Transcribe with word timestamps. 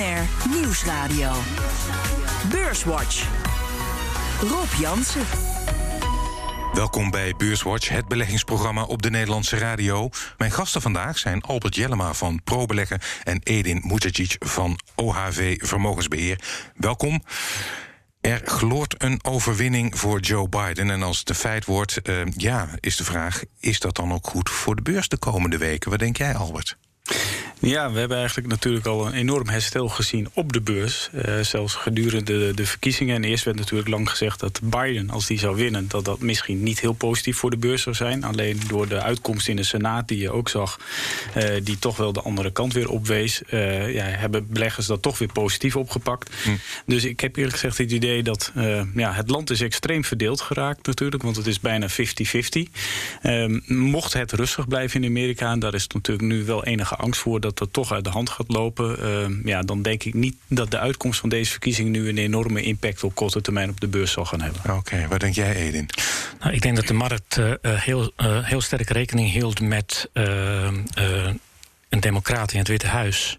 Nieuwsradio. 0.00 1.32
Beurswatch. 2.50 3.28
Rob 4.40 4.72
Jansen. 4.78 5.22
Welkom 6.72 7.10
bij 7.10 7.34
Beurswatch, 7.36 7.88
het 7.88 8.08
beleggingsprogramma 8.08 8.82
op 8.82 9.02
de 9.02 9.10
Nederlandse 9.10 9.58
radio. 9.58 10.08
Mijn 10.38 10.50
gasten 10.50 10.82
vandaag 10.82 11.18
zijn 11.18 11.42
Albert 11.42 11.74
Jellema 11.74 12.14
van 12.14 12.40
ProBeleggen 12.44 13.00
en 13.24 13.40
Edin 13.44 13.82
Mutacic 13.86 14.36
van 14.38 14.78
OHV 14.94 15.58
Vermogensbeheer. 15.62 16.40
Welkom. 16.74 17.22
Er 18.20 18.40
gloort 18.44 19.02
een 19.02 19.24
overwinning 19.24 19.98
voor 19.98 20.20
Joe 20.20 20.48
Biden. 20.48 20.90
En 20.90 21.02
als 21.02 21.18
het 21.18 21.28
een 21.28 21.34
feit 21.34 21.64
wordt, 21.64 22.00
uh, 22.02 22.20
ja, 22.36 22.68
is 22.80 22.96
de 22.96 23.04
vraag: 23.04 23.42
is 23.58 23.80
dat 23.80 23.96
dan 23.96 24.12
ook 24.12 24.26
goed 24.26 24.50
voor 24.50 24.76
de 24.76 24.82
beurs 24.82 25.08
de 25.08 25.18
komende 25.18 25.58
weken? 25.58 25.90
Wat 25.90 25.98
denk 25.98 26.16
jij, 26.16 26.34
Albert? 26.34 26.76
Ja, 27.62 27.92
we 27.92 27.98
hebben 27.98 28.16
eigenlijk 28.16 28.48
natuurlijk 28.48 28.86
al 28.86 29.06
een 29.06 29.12
enorm 29.12 29.48
herstel 29.48 29.88
gezien 29.88 30.28
op 30.32 30.52
de 30.52 30.60
beurs. 30.60 31.10
Uh, 31.14 31.40
zelfs 31.40 31.74
gedurende 31.74 32.38
de, 32.38 32.52
de, 32.54 32.66
verkiezingen. 32.66 33.14
En 33.16 33.24
eerst 33.24 33.44
werd 33.44 33.56
natuurlijk 33.56 33.88
lang 33.88 34.10
gezegd 34.10 34.40
dat 34.40 34.60
Biden, 34.62 35.10
als 35.10 35.26
die 35.26 35.38
zou 35.38 35.56
winnen... 35.56 35.88
dat 35.88 36.04
dat 36.04 36.20
misschien 36.20 36.62
niet 36.62 36.80
heel 36.80 36.92
positief 36.92 37.36
voor 37.36 37.50
de 37.50 37.56
beurs 37.56 37.82
zou 37.82 37.96
zijn. 37.96 38.24
Alleen 38.24 38.60
door 38.68 38.88
de 38.88 39.02
uitkomst 39.02 39.48
in 39.48 39.56
de 39.56 39.62
Senaat, 39.62 40.08
die 40.08 40.18
je 40.18 40.30
ook 40.30 40.48
zag... 40.48 40.78
Uh, 41.36 41.44
die 41.62 41.78
toch 41.78 41.96
wel 41.96 42.12
de 42.12 42.20
andere 42.20 42.50
kant 42.50 42.72
weer 42.72 42.88
opwees... 42.88 43.42
Uh, 43.50 43.94
ja, 43.94 44.04
hebben 44.04 44.46
beleggers 44.48 44.86
dat 44.86 45.02
toch 45.02 45.18
weer 45.18 45.32
positief 45.32 45.76
opgepakt. 45.76 46.34
Hm. 46.42 46.50
Dus 46.86 47.04
ik 47.04 47.20
heb 47.20 47.36
eerlijk 47.36 47.54
gezegd 47.54 47.78
het 47.78 47.92
idee 47.92 48.22
dat... 48.22 48.52
ja, 48.94 49.12
het 49.12 49.30
land 49.30 49.50
is 49.50 49.60
extreem 49.60 50.04
verdeeld 50.04 50.40
geraakt 50.40 50.86
natuurlijk... 50.86 51.22
want 51.22 51.36
het 51.36 51.46
is 51.46 51.60
bijna 51.60 51.88
50-50. 51.88 51.92
Ehm, 53.22 53.60
mocht 53.66 54.12
het 54.12 54.32
rustig 54.32 54.68
blijven 54.68 55.02
in 55.02 55.08
Amerika... 55.08 55.50
en 55.50 55.58
daar 55.58 55.74
is 55.74 55.86
natuurlijk 55.86 56.28
nu 56.28 56.44
wel 56.44 56.64
enige 56.64 56.96
angst 56.96 57.20
voor... 57.20 57.40
dat 57.40 57.49
dat 57.50 57.58
dat 57.58 57.72
toch 57.72 57.92
uit 57.92 58.04
de 58.04 58.10
hand 58.10 58.30
gaat 58.30 58.48
lopen... 58.48 58.96
Uh, 59.00 59.44
ja, 59.44 59.62
dan 59.62 59.82
denk 59.82 60.04
ik 60.04 60.14
niet 60.14 60.36
dat 60.46 60.70
de 60.70 60.78
uitkomst 60.78 61.20
van 61.20 61.28
deze 61.28 61.50
verkiezing... 61.50 61.88
nu 61.88 62.08
een 62.08 62.18
enorme 62.18 62.62
impact 62.62 63.04
op 63.04 63.14
korte 63.14 63.40
termijn 63.40 63.70
op 63.70 63.80
de 63.80 63.88
beurs 63.88 64.12
zal 64.12 64.24
gaan 64.24 64.40
hebben. 64.40 64.60
Oké, 64.60 64.72
okay, 64.72 65.08
wat 65.08 65.20
denk 65.20 65.34
jij, 65.34 65.54
Edin? 65.54 65.88
Nou, 66.40 66.52
ik 66.52 66.62
denk 66.62 66.76
dat 66.76 66.86
de 66.86 66.94
markt 66.94 67.36
uh, 67.36 67.54
heel, 67.62 68.12
uh, 68.16 68.44
heel 68.46 68.60
sterk 68.60 68.90
rekening 68.90 69.30
hield 69.30 69.60
met 69.60 70.10
een 71.88 72.00
democraat 72.00 72.52
in 72.52 72.58
het 72.58 72.68
Witte 72.68 72.86
Huis... 72.86 73.38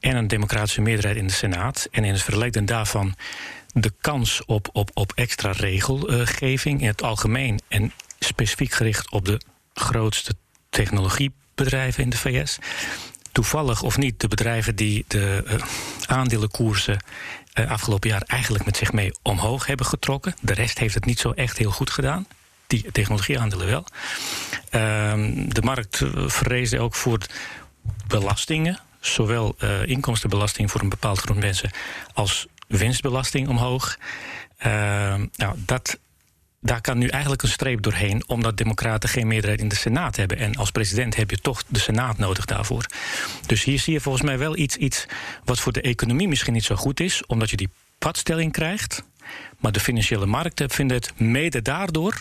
en 0.00 0.16
een 0.16 0.28
democratische 0.28 0.80
meerderheid 0.80 1.16
in 1.16 1.26
de 1.26 1.32
Senaat. 1.32 1.88
En 1.90 2.04
in 2.04 2.12
het 2.12 2.22
verleden 2.22 2.64
daarvan 2.64 3.14
de 3.72 3.92
kans 4.00 4.44
op, 4.46 4.68
op, 4.72 4.90
op 4.94 5.12
extra 5.14 5.50
regelgeving 5.50 6.80
in 6.80 6.86
het 6.86 7.02
algemeen... 7.02 7.60
en 7.68 7.92
specifiek 8.18 8.72
gericht 8.72 9.10
op 9.10 9.24
de 9.24 9.40
grootste 9.74 10.34
technologiebedrijven 10.70 12.02
in 12.02 12.10
de 12.10 12.16
VS 12.16 12.58
toevallig 13.32 13.82
of 13.82 13.96
niet 13.96 14.20
de 14.20 14.28
bedrijven 14.28 14.76
die 14.76 15.04
de 15.08 15.42
uh, 15.46 15.54
aandelenkoersen 16.06 17.04
uh, 17.54 17.70
afgelopen 17.70 18.08
jaar 18.08 18.22
eigenlijk 18.22 18.64
met 18.64 18.76
zich 18.76 18.92
mee 18.92 19.12
omhoog 19.22 19.66
hebben 19.66 19.86
getrokken. 19.86 20.34
De 20.40 20.54
rest 20.54 20.78
heeft 20.78 20.94
het 20.94 21.04
niet 21.04 21.18
zo 21.18 21.30
echt 21.30 21.58
heel 21.58 21.70
goed 21.70 21.90
gedaan. 21.90 22.26
Die 22.66 22.92
technologieaandelen 22.92 23.66
wel. 23.66 23.84
Uh, 24.70 25.44
de 25.48 25.62
markt 25.62 26.00
eh, 26.00 26.28
vreesde 26.28 26.80
ook 26.80 26.94
voor 26.94 27.18
belastingen. 28.06 28.80
Zowel 29.00 29.56
inkomstenbelasting 29.84 30.70
voor 30.70 30.80
een 30.80 30.88
bepaald 30.88 31.18
groep 31.18 31.36
mensen 31.36 31.70
als 32.12 32.46
winstbelasting 32.68 33.48
omhoog. 33.48 33.98
Ehm, 34.56 35.26
nou, 35.36 35.54
dat 35.56 35.98
daar 36.60 36.80
kan 36.80 36.98
nu 36.98 37.08
eigenlijk 37.08 37.42
een 37.42 37.48
streep 37.48 37.82
doorheen, 37.82 38.28
omdat 38.28 38.56
Democraten 38.56 39.08
geen 39.08 39.26
meerderheid 39.26 39.60
in 39.60 39.68
de 39.68 39.74
Senaat 39.76 40.16
hebben. 40.16 40.38
En 40.38 40.56
als 40.56 40.70
president 40.70 41.16
heb 41.16 41.30
je 41.30 41.38
toch 41.38 41.62
de 41.66 41.78
Senaat 41.78 42.18
nodig 42.18 42.44
daarvoor. 42.44 42.86
Dus 43.46 43.64
hier 43.64 43.78
zie 43.78 43.92
je 43.92 44.00
volgens 44.00 44.24
mij 44.24 44.38
wel 44.38 44.56
iets, 44.56 44.76
iets 44.76 45.06
wat 45.44 45.60
voor 45.60 45.72
de 45.72 45.80
economie 45.80 46.28
misschien 46.28 46.52
niet 46.52 46.64
zo 46.64 46.76
goed 46.76 47.00
is, 47.00 47.26
omdat 47.26 47.50
je 47.50 47.56
die 47.56 47.68
padstelling 47.98 48.52
krijgt. 48.52 49.02
Maar 49.58 49.72
de 49.72 49.80
financiële 49.80 50.26
markten 50.26 50.70
vinden 50.70 50.96
het 50.96 51.20
mede 51.20 51.62
daardoor 51.62 52.20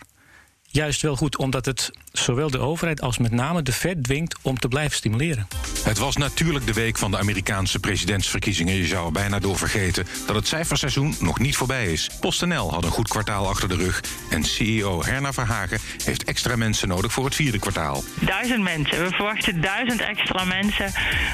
juist 0.72 1.02
wel 1.02 1.16
goed, 1.16 1.38
omdat 1.38 1.66
het 1.66 1.91
zowel 2.12 2.50
de 2.50 2.59
overheid 2.59 3.02
als 3.02 3.18
met 3.18 3.31
name 3.31 3.62
de 3.62 3.72
Fed 3.72 4.03
dwingt 4.03 4.38
om 4.41 4.59
te 4.59 4.68
blijven 4.68 4.97
stimuleren. 4.97 5.47
Het 5.84 5.97
was 5.97 6.18
natuurlijk 6.18 6.66
de 6.66 6.74
week 6.74 6.97
van 6.97 7.12
de 7.12 7.18
Amerikaanse 7.18 7.80
presidentsverkiezingen. 7.80 8.74
Je 8.74 8.88
zou 8.88 9.06
er 9.06 9.12
bijna 9.12 9.40
door 9.40 9.57
vergeten 9.57 10.06
dat 10.25 10.35
het 10.35 10.47
cijferseizoen 10.47 11.16
nog 11.19 11.40
niet 11.40 11.56
voorbij 11.56 11.91
is. 11.91 12.09
PostNL 12.19 12.72
had 12.72 12.84
een 12.84 12.91
goed 12.91 13.07
kwartaal 13.07 13.47
achter 13.47 13.69
de 13.69 13.75
rug. 13.75 14.03
En 14.30 14.44
CEO 14.44 15.03
Herna 15.03 15.34
Verhagen 15.34 15.80
heeft 16.03 16.24
extra 16.24 16.56
mensen 16.56 16.88
nodig 16.88 17.13
voor 17.13 17.25
het 17.25 17.36
vierde 17.36 17.59
kwartaal. 17.59 18.03
Duizend 18.19 18.63
mensen. 18.63 19.03
We 19.03 19.09
verwachten 19.09 19.62
duizend 19.62 20.01
extra 20.01 20.44
mensen 20.44 20.91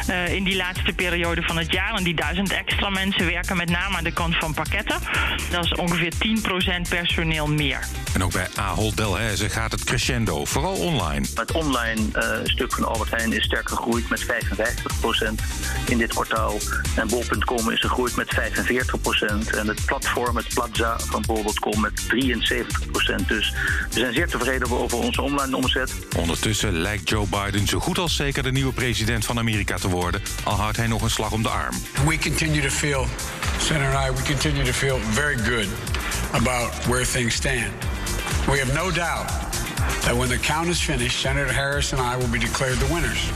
uh, 0.09 0.34
in 0.34 0.44
die 0.44 0.56
laatste 0.56 0.94
periode 0.94 1.41
van 1.41 1.57
het 1.57 1.72
jaar. 1.72 1.94
En 1.94 2.03
die 2.03 2.16
duizend 2.16 2.52
extra 2.52 2.90
mensen 2.90 3.25
werken 3.25 3.57
met 3.57 3.69
name 3.69 3.97
aan 3.97 4.03
de 4.03 4.13
kant 4.13 4.35
van 4.35 4.53
pakketten. 4.53 5.00
Dat 5.52 5.63
is 5.63 5.75
ongeveer 5.75 6.13
10% 6.85 6.90
personeel 6.90 7.47
meer. 7.47 7.79
En 8.13 8.23
ook 8.23 8.34
bij 8.34 8.47
Ahold 8.56 8.97
Delhaize 8.97 9.24
gaat 9.33 9.71
het 9.71 9.83
crescendo. 9.83 10.45
Vooral 10.45 10.73
online. 10.73 11.25
Het 11.35 11.51
online 11.51 12.01
uh, 12.15 12.37
stuk 12.43 12.73
van 12.73 12.83
Albert 12.83 13.11
Heijn 13.11 13.33
is 13.33 13.43
sterk 13.43 13.69
gegroeid 13.69 14.09
met 14.09 14.25
55% 14.25 14.27
in 15.85 15.97
dit 15.97 16.13
kwartaal. 16.13 16.57
En 16.95 17.07
bol.com 17.07 17.71
is 17.71 17.79
gegroeid 17.79 18.15
met 18.15 18.35
45%. 18.35 19.55
En 19.57 19.67
het 19.67 19.85
platform, 19.85 20.35
het 20.35 20.47
Plaza 20.53 20.99
van 20.99 21.23
bol.com 21.27 21.81
met 21.81 22.01
73%. 22.01 23.25
Dus 23.27 23.53
we 23.89 23.99
zijn 23.99 24.13
zeer 24.13 24.27
tevreden 24.27 24.71
over 24.71 24.97
onze 24.97 25.21
online 25.21 25.55
omzet. 25.55 25.93
Ondertussen 26.17 26.71
lijkt 26.71 27.09
Joe 27.09 27.27
Biden 27.27 27.67
zo 27.67 27.79
goed 27.79 27.97
als 27.97 28.15
zeker 28.15 28.43
de 28.43 28.51
nieuwe 28.51 28.73
president 28.73 29.25
van 29.25 29.37
Amerika 29.37 29.77
te 29.77 29.89
worden. 29.89 30.21
Al 30.43 30.55
houdt 30.55 30.77
hij 30.77 30.87
nog 30.87 31.01
een 31.01 31.09
slag 31.09 31.31
om 31.31 31.43
de 31.43 31.49
arm. 31.49 31.75
We 32.05 32.17
continue 32.19 32.61
to 32.61 32.69
feel, 32.69 33.05
Senator 33.59 33.95
and 33.95 34.09
I, 34.09 34.21
we 34.21 34.23
continue 34.23 34.63
to 34.63 34.71
feel 34.71 34.99
very 34.99 35.37
good 35.37 35.67
about 36.31 36.85
where 36.85 37.05
things 37.05 37.35
stand. 37.35 37.71
We 38.47 38.59
have 38.59 38.73
no 38.73 38.91
doubt 38.91 39.28
that 40.01 40.16
when 40.17 40.28
the 40.28 40.39
count 40.39 40.67
is 40.67 40.81
finished, 40.81 41.19
Senator 41.19 41.53
Harris 41.53 41.94
and 41.94 42.01
I 42.01 42.17
will 42.17 42.29
be 42.29 42.39
declared 42.39 42.79
the 42.79 42.94
winners. 42.94 43.29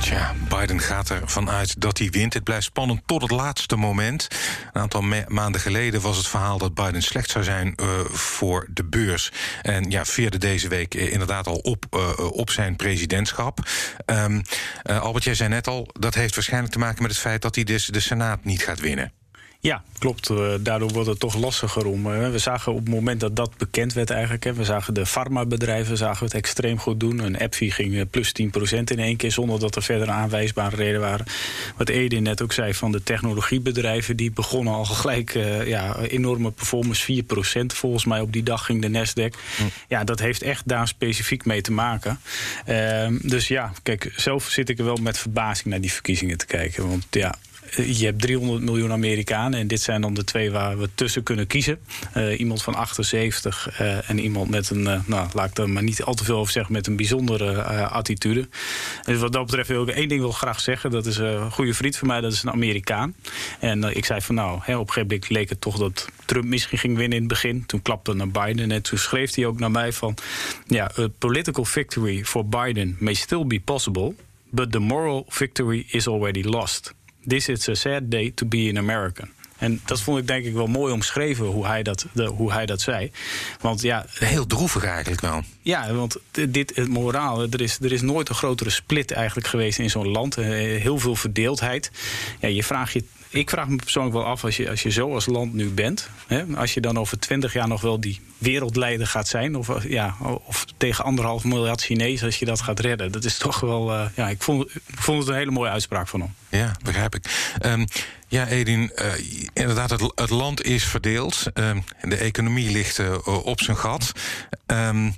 Tja, 0.00 0.34
Biden 0.48 0.80
gaat 0.80 1.10
ervan 1.10 1.50
uit 1.50 1.80
dat 1.80 1.98
hij 1.98 2.10
wint. 2.10 2.34
Het 2.34 2.44
blijft 2.44 2.64
spannend 2.64 3.02
tot 3.06 3.22
het 3.22 3.30
laatste 3.30 3.76
moment. 3.76 4.28
Een 4.72 4.80
aantal 4.80 5.02
maanden 5.28 5.60
geleden 5.60 6.00
was 6.00 6.16
het 6.16 6.26
verhaal 6.26 6.58
dat 6.58 6.74
Biden 6.74 7.02
slecht 7.02 7.30
zou 7.30 7.44
zijn 7.44 7.74
uh, 7.76 7.86
voor 8.10 8.68
de 8.70 8.84
beurs. 8.84 9.32
En 9.62 9.90
ja, 9.90 10.04
veerde 10.04 10.38
deze 10.38 10.68
week 10.68 10.94
uh, 10.94 11.12
inderdaad 11.12 11.46
al 11.46 11.56
op, 11.56 11.86
uh, 11.90 12.18
op 12.18 12.50
zijn 12.50 12.76
presidentschap. 12.76 13.58
Um, 14.06 14.42
Albert, 14.82 15.24
jij 15.24 15.34
zei 15.34 15.48
net 15.48 15.66
al, 15.66 15.88
dat 15.92 16.14
heeft 16.14 16.34
waarschijnlijk 16.34 16.72
te 16.72 16.78
maken 16.78 17.02
met 17.02 17.10
het 17.10 17.20
feit 17.20 17.42
dat 17.42 17.54
hij 17.54 17.64
dus 17.64 17.86
de 17.86 18.00
Senaat 18.00 18.44
niet 18.44 18.64
gaat 18.64 18.80
winnen. 18.80 19.12
Ja, 19.62 19.82
klopt. 19.98 20.28
Uh, 20.30 20.54
daardoor 20.60 20.92
wordt 20.92 21.08
het 21.08 21.20
toch 21.20 21.34
lastiger 21.34 21.86
om. 21.86 22.06
Uh, 22.06 22.30
we 22.30 22.38
zagen 22.38 22.72
op 22.72 22.78
het 22.78 22.88
moment 22.88 23.20
dat 23.20 23.36
dat 23.36 23.56
bekend 23.56 23.92
werd 23.92 24.10
eigenlijk... 24.10 24.44
Hè, 24.44 24.52
we 24.52 24.64
zagen 24.64 24.94
de 24.94 25.06
farmabedrijven 25.06 25.96
zagen 25.96 26.24
het 26.24 26.34
extreem 26.34 26.78
goed 26.78 27.00
doen. 27.00 27.18
Een 27.18 27.38
appfee 27.38 27.70
ging 27.70 27.92
uh, 27.92 28.02
plus 28.10 28.32
10% 28.42 28.78
in 28.84 28.98
één 28.98 29.16
keer... 29.16 29.32
zonder 29.32 29.60
dat 29.60 29.76
er 29.76 29.82
verder 29.82 30.10
aanwijsbare 30.10 30.76
reden 30.76 31.00
waren. 31.00 31.26
Wat 31.76 31.88
Edin 31.88 32.22
net 32.22 32.42
ook 32.42 32.52
zei 32.52 32.74
van 32.74 32.92
de 32.92 33.02
technologiebedrijven... 33.02 34.16
die 34.16 34.30
begonnen 34.30 34.74
al 34.74 34.84
gelijk 34.84 35.32
ja, 35.64 35.96
enorme 35.98 36.50
performance. 36.50 37.22
4% 37.22 37.66
volgens 37.66 38.04
mij 38.04 38.20
op 38.20 38.32
die 38.32 38.42
dag 38.42 38.64
ging 38.64 38.82
de 38.82 38.88
Nasdaq. 38.88 39.38
Hm. 39.56 39.62
Ja, 39.88 40.04
dat 40.04 40.18
heeft 40.18 40.42
echt 40.42 40.68
daar 40.68 40.88
specifiek 40.88 41.44
mee 41.44 41.60
te 41.60 41.72
maken. 41.72 42.20
Ehm, 42.64 43.18
dus 43.22 43.48
ja, 43.48 43.72
kijk, 43.82 44.12
zelf 44.16 44.48
zit 44.48 44.68
ik 44.68 44.78
er 44.78 44.84
wel 44.84 44.96
met 44.96 45.18
verbazing 45.18 45.68
naar 45.68 45.80
die 45.80 45.92
verkiezingen 45.92 46.38
te 46.38 46.46
kijken. 46.46 46.88
Want 46.88 47.06
ja, 47.10 47.34
je 47.76 48.04
hebt 48.04 48.20
300 48.20 48.62
miljoen 48.62 48.92
Amerikanen. 48.92 49.60
En 49.60 49.66
dit 49.66 49.80
zijn 49.80 50.00
dan 50.00 50.14
de 50.14 50.24
twee 50.24 50.50
waar 50.50 50.78
we 50.78 50.88
tussen 50.94 51.22
kunnen 51.22 51.46
kiezen. 51.46 51.78
Uh, 52.16 52.38
iemand 52.38 52.62
van 52.62 52.74
78 52.74 53.80
uh, 53.80 54.10
en 54.10 54.18
iemand 54.18 54.50
met 54.50 54.70
een, 54.70 54.82
nou, 54.82 55.28
laat 55.32 55.50
ik 55.50 55.58
er 55.58 55.70
maar 55.70 55.82
niet 55.82 56.02
al 56.02 56.14
te 56.14 56.24
veel 56.24 56.38
over 56.38 56.52
zeggen, 56.52 56.72
met 56.72 56.86
een 56.86 56.96
bijzondere 56.96 57.62
attitude. 57.88 58.48
Dus 59.04 59.18
wat 59.18 59.32
dat 59.32 59.46
betreft 59.46 59.68
wil 59.68 59.88
ik 59.88 59.94
één 59.94 60.08
ding 60.08 60.20
wil 60.20 60.32
graag 60.32 60.60
zeggen. 60.60 60.90
Dat 60.90 61.06
is 61.06 61.16
een 61.16 61.50
goede 61.50 61.74
vriend 61.74 61.96
van 61.96 62.08
mij, 62.08 62.20
dat 62.20 62.32
is 62.32 62.42
een 62.42 62.50
Amerikaan. 62.50 63.14
En 63.60 63.96
ik 63.96 64.04
zei 64.04 64.20
van 64.20 64.34
nou, 64.34 64.60
hè, 64.62 64.74
op 64.76 64.86
een 64.86 64.92
gegeven 64.92 65.08
moment 65.08 65.30
leek 65.30 65.48
het 65.48 65.60
toch 65.60 65.78
dat 65.78 66.08
Trump 66.24 66.44
misschien 66.44 66.78
ging 66.78 66.96
winnen 66.96 67.16
in 67.16 67.24
het 67.24 67.32
begin. 67.32 67.66
Toen 67.66 67.82
klapte 67.82 68.14
naar 68.14 68.28
Biden. 68.28 68.70
En 68.70 68.82
toen 68.82 68.98
schreef 68.98 69.34
hij 69.34 69.46
ook 69.46 69.58
naar 69.58 69.70
mij 69.70 69.92
van 69.92 70.14
ja, 70.66 70.90
a 70.98 71.08
political 71.18 71.64
victory 71.64 72.24
for 72.24 72.48
Biden 72.48 72.96
may 72.98 73.14
still 73.14 73.46
be 73.46 73.60
possible. 73.60 74.14
But 74.50 74.72
the 74.72 74.78
moral 74.78 75.24
victory 75.28 75.86
is 75.88 76.08
already 76.08 76.42
lost. 76.42 76.94
This 77.26 77.48
is 77.48 77.68
a 77.68 77.74
sad 77.74 78.10
day 78.10 78.32
to 78.34 78.46
be 78.46 78.68
an 78.70 78.78
American. 78.78 79.28
En 79.58 79.80
dat 79.84 80.00
vond 80.00 80.18
ik 80.18 80.26
denk 80.26 80.44
ik 80.44 80.54
wel 80.54 80.66
mooi 80.66 80.92
omschreven 80.92 81.46
hoe 81.46 81.66
hij 81.66 81.82
dat, 81.82 82.06
de, 82.12 82.24
hoe 82.24 82.52
hij 82.52 82.66
dat 82.66 82.80
zei. 82.80 83.10
Want 83.60 83.82
ja, 83.82 84.06
Heel 84.08 84.46
droevig 84.46 84.84
eigenlijk 84.84 85.20
wel. 85.20 85.42
Ja, 85.60 85.94
want 85.94 86.16
dit, 86.48 86.76
het 86.76 86.88
moraal, 86.88 87.42
er 87.42 87.60
is, 87.60 87.78
er 87.80 87.92
is 87.92 88.00
nooit 88.00 88.28
een 88.28 88.34
grotere 88.34 88.70
split 88.70 89.10
eigenlijk 89.10 89.46
geweest 89.46 89.78
in 89.78 89.90
zo'n 89.90 90.08
land. 90.08 90.36
Eh, 90.36 90.46
heel 90.82 90.98
veel 90.98 91.16
verdeeldheid. 91.16 91.90
Ja, 92.40 92.48
je 92.48 92.64
vraagt 92.64 92.92
je 92.92 93.04
ik 93.32 93.50
vraag 93.50 93.68
me 93.68 93.76
persoonlijk 93.76 94.14
wel 94.14 94.24
af, 94.24 94.44
als 94.44 94.56
je, 94.56 94.70
als 94.70 94.82
je 94.82 94.90
zo 94.90 95.14
als 95.14 95.26
land 95.26 95.52
nu 95.54 95.70
bent, 95.70 96.08
hè, 96.26 96.44
als 96.56 96.74
je 96.74 96.80
dan 96.80 96.98
over 96.98 97.18
twintig 97.18 97.52
jaar 97.52 97.68
nog 97.68 97.80
wel 97.80 98.00
die 98.00 98.20
wereldleider 98.42 99.06
gaat 99.06 99.28
zijn, 99.28 99.56
of, 99.56 99.88
ja, 99.88 100.16
of 100.44 100.64
tegen 100.76 101.04
anderhalf 101.04 101.44
miljard 101.44 101.82
Chinezen, 101.82 102.26
als 102.26 102.38
je 102.38 102.44
dat 102.44 102.60
gaat 102.60 102.80
redden. 102.80 103.12
Dat 103.12 103.24
is 103.24 103.38
toch 103.38 103.60
wel, 103.60 103.92
uh, 103.92 104.06
ja, 104.14 104.28
ik 104.28 104.42
vond, 104.42 104.74
ik 104.74 104.82
vond 105.00 105.18
het 105.18 105.28
een 105.28 105.34
hele 105.34 105.50
mooie 105.50 105.70
uitspraak 105.70 106.08
van 106.08 106.20
hem. 106.20 106.34
Ja, 106.48 106.72
begrijp 106.82 107.14
ik. 107.14 107.54
Um, 107.64 107.86
Ja, 108.32 108.46
Edin, 108.48 108.92
uh, 108.96 109.12
inderdaad, 109.52 109.90
het, 109.90 110.12
het, 110.14 110.30
land 110.30 110.62
is 110.62 110.84
verdeeld. 110.84 111.42
Uh, 111.54 111.70
de 112.02 112.16
economie 112.16 112.70
ligt 112.70 112.98
uh, 112.98 113.26
op 113.26 113.60
zijn 113.60 113.76
gat. 113.76 114.12
Um, 114.66 115.14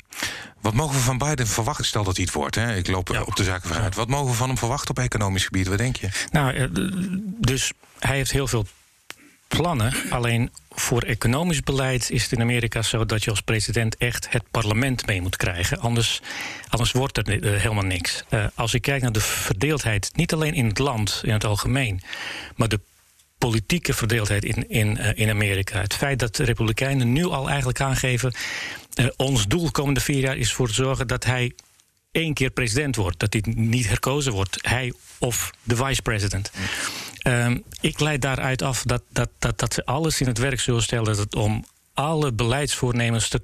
wat 0.61 0.75
mogen 0.75 0.95
we 0.95 1.01
van 1.01 1.19
Biden 1.19 1.47
verwachten? 1.47 1.85
Stel 1.85 2.05
dat 2.05 2.17
hij 2.17 2.25
het 2.25 2.35
wordt, 2.35 2.55
hè? 2.55 2.77
ik 2.77 2.87
loop 2.87 3.09
ja. 3.09 3.23
op 3.23 3.37
de 3.37 3.45
zaken 3.45 3.69
vooruit. 3.69 3.95
Wat 3.95 4.09
mogen 4.09 4.31
we 4.31 4.37
van 4.37 4.49
hem 4.49 4.59
verwachten 4.59 4.91
op 4.91 4.99
economisch 4.99 5.45
gebied? 5.45 5.67
Wat 5.67 5.79
denk 5.79 5.97
je? 5.97 6.09
Nou, 6.31 6.69
dus 7.41 7.73
hij 7.99 8.17
heeft 8.17 8.31
heel 8.31 8.47
veel 8.47 8.67
plannen. 9.57 9.93
Alleen 10.11 10.51
voor 10.71 11.03
economisch 11.03 11.61
beleid 11.61 12.11
is 12.11 12.23
het 12.23 12.33
in 12.33 12.41
Amerika 12.41 12.83
zo 12.83 13.05
dat 13.05 13.25
je 13.25 13.31
als 13.31 13.41
president 13.41 13.97
echt 13.97 14.27
het 14.31 14.43
parlement 14.51 15.07
mee 15.07 15.21
moet 15.21 15.37
krijgen. 15.37 15.79
Anders, 15.79 16.21
anders 16.69 16.93
wordt 16.93 17.17
er 17.17 17.45
uh, 17.45 17.61
helemaal 17.61 17.85
niks. 17.85 18.25
Uh, 18.31 18.47
als 18.55 18.75
ik 18.75 18.83
kijk 18.83 19.03
naar 19.03 19.13
de 19.13 19.21
verdeeldheid, 19.21 20.11
niet 20.15 20.33
alleen 20.33 20.55
in 20.55 20.67
het 20.67 20.79
land 20.79 21.21
in 21.25 21.33
het 21.33 21.45
algemeen, 21.45 22.01
maar 22.57 22.69
de 22.69 22.81
politieke 23.39 23.95
verdeeldheid 23.95 24.45
in, 24.45 24.69
in, 24.69 24.97
uh, 25.01 25.11
in 25.15 25.31
Amerika. 25.31 25.81
Het 25.81 25.95
feit 25.95 26.19
dat 26.19 26.37
de 26.37 26.45
Republikeinen 26.45 27.13
nu 27.13 27.25
al 27.25 27.49
eigenlijk 27.49 27.81
aangeven. 27.81 28.35
ons 29.17 29.47
doel 29.47 29.71
komende 29.71 30.01
vier 30.01 30.21
jaar 30.21 30.37
is 30.37 30.53
voor 30.53 30.67
te 30.67 30.75
zorgen 30.75 31.07
dat 31.07 31.25
hij 31.25 31.53
één 32.15 32.35
keer 32.35 32.51
president 32.51 32.97
wordt. 32.97 33.19
Dat 33.19 33.33
hij 33.33 33.43
niet 33.57 33.89
herkozen 33.89 34.33
wordt. 34.33 34.59
Hij 34.61 34.93
of 35.19 35.51
de 35.63 35.77
vice-president. 35.77 36.51
Um, 37.27 37.63
ik 37.81 38.01
leid 38.01 38.23
daaruit 38.23 38.63
af 38.63 38.83
dat, 38.83 39.03
dat, 39.09 39.29
dat, 39.39 39.59
dat 39.59 39.75
ze 39.75 39.85
alles 39.85 40.21
in 40.21 40.27
het 40.27 40.39
werk 40.39 40.61
zullen 40.61 40.83
stellen 40.83 41.05
dat 41.05 41.19
het 41.19 41.35
om 41.35 41.65
alle 41.95 42.33
beleidsvoornemens 42.33 43.29
te 43.29 43.43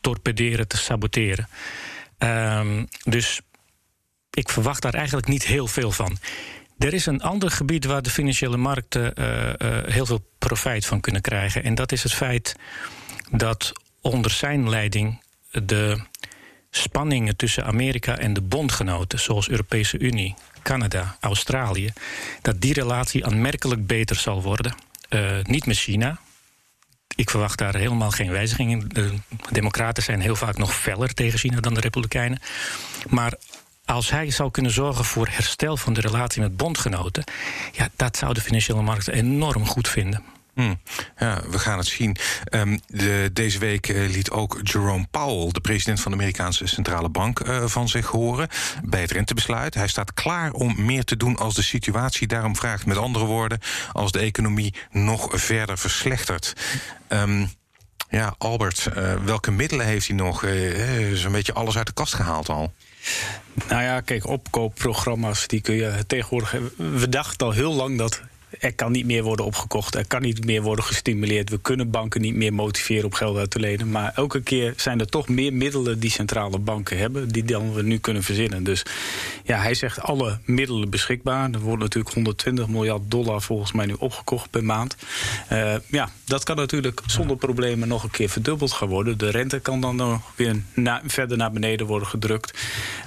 torpederen, 0.00 0.68
te 0.68 0.76
saboteren. 0.76 1.48
Um, 2.18 2.88
dus 3.04 3.40
ik 4.30 4.48
verwacht 4.48 4.82
daar 4.82 4.94
eigenlijk 4.94 5.26
niet 5.26 5.44
heel 5.44 5.66
veel 5.66 5.90
van. 5.90 6.18
Er 6.78 6.94
is 6.94 7.06
een 7.06 7.22
ander 7.22 7.50
gebied 7.50 7.84
waar 7.84 8.02
de 8.02 8.10
financiële 8.10 8.56
markten 8.56 9.12
uh, 9.18 9.46
uh, 9.58 9.84
heel 9.86 10.06
veel 10.06 10.30
profijt 10.38 10.86
van 10.86 11.00
kunnen 11.00 11.22
krijgen. 11.22 11.62
En 11.62 11.74
dat 11.74 11.92
is 11.92 12.02
het 12.02 12.14
feit 12.14 12.56
dat 13.30 13.72
onder 14.00 14.30
zijn 14.30 14.68
leiding 14.68 15.22
de 15.50 16.00
spanningen 16.76 17.36
tussen 17.36 17.64
Amerika 17.64 18.18
en 18.18 18.32
de 18.32 18.40
bondgenoten, 18.40 19.18
zoals 19.18 19.48
Europese 19.48 19.98
Unie, 19.98 20.34
Canada, 20.62 21.16
Australië, 21.20 21.92
dat 22.42 22.60
die 22.60 22.72
relatie 22.72 23.26
aanmerkelijk 23.26 23.86
beter 23.86 24.16
zal 24.16 24.42
worden. 24.42 24.74
Uh, 25.10 25.30
niet 25.42 25.66
met 25.66 25.76
China. 25.76 26.18
Ik 27.14 27.30
verwacht 27.30 27.58
daar 27.58 27.74
helemaal 27.74 28.10
geen 28.10 28.30
wijzigingen. 28.30 28.88
De 28.88 29.14
Democraten 29.50 30.02
zijn 30.02 30.20
heel 30.20 30.36
vaak 30.36 30.58
nog 30.58 30.74
feller 30.74 31.14
tegen 31.14 31.38
China 31.38 31.60
dan 31.60 31.74
de 31.74 31.80
Republikeinen. 31.80 32.40
Maar 33.08 33.34
als 33.84 34.10
hij 34.10 34.30
zou 34.30 34.50
kunnen 34.50 34.72
zorgen 34.72 35.04
voor 35.04 35.28
herstel 35.30 35.76
van 35.76 35.92
de 35.92 36.00
relatie 36.00 36.42
met 36.42 36.56
bondgenoten, 36.56 37.24
ja, 37.72 37.88
dat 37.96 38.16
zou 38.16 38.34
de 38.34 38.40
financiële 38.40 38.82
markten 38.82 39.12
enorm 39.12 39.66
goed 39.66 39.88
vinden. 39.88 40.24
Hmm. 40.56 40.80
Ja, 41.18 41.42
we 41.50 41.58
gaan 41.58 41.78
het 41.78 41.86
zien. 41.86 42.16
Um, 42.50 42.80
de, 42.86 43.30
deze 43.32 43.58
week 43.58 43.88
uh, 43.88 44.08
liet 44.08 44.30
ook 44.30 44.60
Jerome 44.62 45.06
Powell, 45.10 45.52
de 45.52 45.60
president 45.60 46.00
van 46.00 46.10
de 46.10 46.16
Amerikaanse 46.16 46.66
Centrale 46.66 47.08
Bank, 47.08 47.40
uh, 47.40 47.64
van 47.66 47.88
zich 47.88 48.06
horen 48.06 48.48
bij 48.84 49.00
het 49.00 49.10
rentebesluit. 49.10 49.74
Hij 49.74 49.88
staat 49.88 50.14
klaar 50.14 50.52
om 50.52 50.84
meer 50.84 51.04
te 51.04 51.16
doen 51.16 51.36
als 51.36 51.54
de 51.54 51.62
situatie 51.62 52.26
daarom 52.26 52.56
vraagt. 52.56 52.86
Met 52.86 52.96
andere 52.96 53.24
woorden, 53.24 53.60
als 53.92 54.12
de 54.12 54.18
economie 54.18 54.74
nog 54.90 55.28
verder 55.30 55.78
verslechtert. 55.78 56.52
Um, 57.08 57.50
ja, 58.10 58.34
Albert, 58.38 58.88
uh, 58.96 59.14
welke 59.24 59.50
middelen 59.50 59.86
heeft 59.86 60.06
hij 60.06 60.16
nog? 60.16 60.44
Zo'n 61.12 61.32
beetje 61.32 61.52
alles 61.52 61.76
uit 61.76 61.86
de 61.86 61.92
kast 61.92 62.14
gehaald 62.14 62.48
al. 62.48 62.72
Nou 63.68 63.82
ja, 63.82 64.00
kijk, 64.00 64.26
opkoopprogramma's, 64.26 65.46
die 65.46 65.60
kun 65.60 65.74
je 65.74 66.04
tegenwoordig. 66.06 66.54
We 66.76 67.08
dachten 67.08 67.46
al 67.46 67.52
heel 67.52 67.72
lang 67.72 67.98
dat 67.98 68.22
er 68.60 68.74
kan 68.74 68.92
niet 68.92 69.06
meer 69.06 69.22
worden 69.22 69.44
opgekocht, 69.44 69.94
er 69.94 70.06
kan 70.06 70.22
niet 70.22 70.44
meer 70.44 70.62
worden 70.62 70.84
gestimuleerd. 70.84 71.50
We 71.50 71.60
kunnen 71.60 71.90
banken 71.90 72.20
niet 72.20 72.34
meer 72.34 72.52
motiveren 72.52 73.04
om 73.04 73.14
geld 73.14 73.36
uit 73.36 73.50
te 73.50 73.60
lenen. 73.60 73.90
Maar 73.90 74.12
elke 74.14 74.42
keer 74.42 74.74
zijn 74.76 75.00
er 75.00 75.06
toch 75.06 75.28
meer 75.28 75.52
middelen 75.52 75.98
die 75.98 76.10
centrale 76.10 76.58
banken 76.58 76.98
hebben, 76.98 77.28
die 77.28 77.44
dan 77.44 77.72
we 77.72 77.82
nu 77.82 77.98
kunnen 77.98 78.22
verzinnen. 78.22 78.64
Dus 78.64 78.82
ja, 79.44 79.58
hij 79.58 79.74
zegt 79.74 80.00
alle 80.00 80.38
middelen 80.44 80.90
beschikbaar. 80.90 81.50
Er 81.50 81.60
wordt 81.60 81.82
natuurlijk 81.82 82.14
120 82.14 82.68
miljard 82.68 83.02
dollar 83.08 83.42
volgens 83.42 83.72
mij 83.72 83.86
nu 83.86 83.94
opgekocht 83.98 84.50
per 84.50 84.64
maand. 84.64 84.96
Uh, 85.52 85.74
ja, 85.86 86.10
dat 86.24 86.44
kan 86.44 86.56
natuurlijk 86.56 87.00
zonder 87.06 87.36
problemen 87.36 87.88
nog 87.88 88.02
een 88.02 88.10
keer 88.10 88.28
verdubbeld 88.28 88.72
gaan 88.72 88.88
worden. 88.88 89.18
De 89.18 89.30
rente 89.30 89.60
kan 89.60 89.80
dan 89.80 89.96
nog 89.96 90.32
weer 90.36 90.62
verder 91.06 91.36
naar 91.36 91.52
beneden 91.52 91.86
worden 91.86 92.08
gedrukt. 92.08 92.58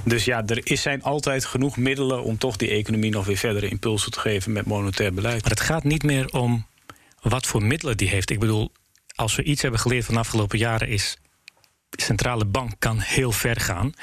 Dus 0.06 0.26
ja, 0.26 0.46
er 0.46 0.78
zijn 0.78 1.04
altijd 1.04 1.46
genoeg 1.46 1.78
middelen 1.78 2.24
om 2.24 2.38
toch 2.38 2.56
die 2.56 2.70
economie 2.70 3.12
nog 3.12 3.26
weer 3.26 3.38
verdere 3.38 3.68
impulsen 3.70 4.12
te 4.12 4.20
geven 4.20 4.52
met 4.52 4.66
monetair 4.66 5.14
beleid. 5.14 5.39
Maar 5.42 5.52
het 5.52 5.60
gaat 5.60 5.84
niet 5.84 6.04
meer 6.04 6.28
om 6.28 6.68
wat 7.22 7.48
voor 7.48 7.64
middelen 7.64 7.98
die 7.98 8.10
heeft. 8.10 8.30
Ik 8.30 8.40
bedoel, 8.40 8.72
als 9.16 9.36
we 9.36 9.44
iets 9.44 9.62
hebben 9.62 9.80
geleerd 9.80 10.06
van 10.06 10.14
de 10.14 10.20
afgelopen 10.20 10.58
jaren 10.58 10.88
is... 10.88 11.18
de 11.90 12.02
centrale 12.02 12.46
bank 12.46 12.74
kan 12.80 13.00
heel 13.00 13.32
ver 13.32 13.60
gaan. 13.60 13.94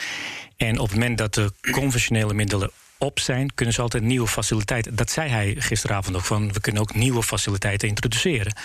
En 0.57 0.79
op 0.79 0.89
het 0.89 0.99
moment 0.99 1.19
dat 1.19 1.35
de 1.35 1.53
conventionele 1.71 2.35
middelen 2.35 2.71
op 2.99 3.21
zijn, 3.21 3.55
kunnen 3.55 3.75
ze 3.75 3.83
altijd 3.83 4.03
nieuwe 4.03 4.27
faciliteiten. 4.27 4.97
Dat 4.97 5.11
zei 5.11 5.31
hij 5.31 5.55
gisteravond 5.59 6.17
ook 6.17 6.25
van. 6.25 6.53
We 6.53 6.61
kunnen 6.61 6.83
ook 6.83 6.95
nieuwe 6.95 7.23
faciliteiten 7.23 7.89
introduceren. 7.89 8.57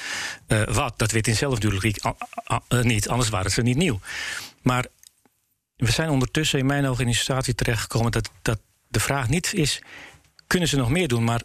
Uh, 0.48 0.64
wat? 0.64 1.00
Dat 1.00 1.12
weet 1.12 1.28
in 1.28 1.36
zelf 1.36 1.54
natuurlijk 1.54 2.06
uh, 2.70 2.82
niet, 2.82 3.10
anders 3.10 3.30
waren 3.30 3.52
ze 3.52 3.62
niet 3.62 3.78
nieuw. 3.78 4.00
Maar 4.62 4.86
we 5.76 5.92
zijn 5.92 6.10
ondertussen 6.10 6.60
in 6.60 6.66
mijn 6.66 6.90
organisatie 6.90 7.56
terechtgekomen 7.56 8.12
dat, 8.12 8.30
dat 8.42 8.60
de 8.88 9.00
vraag 9.00 9.30
niet 9.30 9.54
is: 9.54 9.82
kunnen 10.48 10.68
ze 10.68 10.78
nog 10.78 10.90
meer 10.90 11.08
doen? 11.08 11.24
Maar 11.24 11.42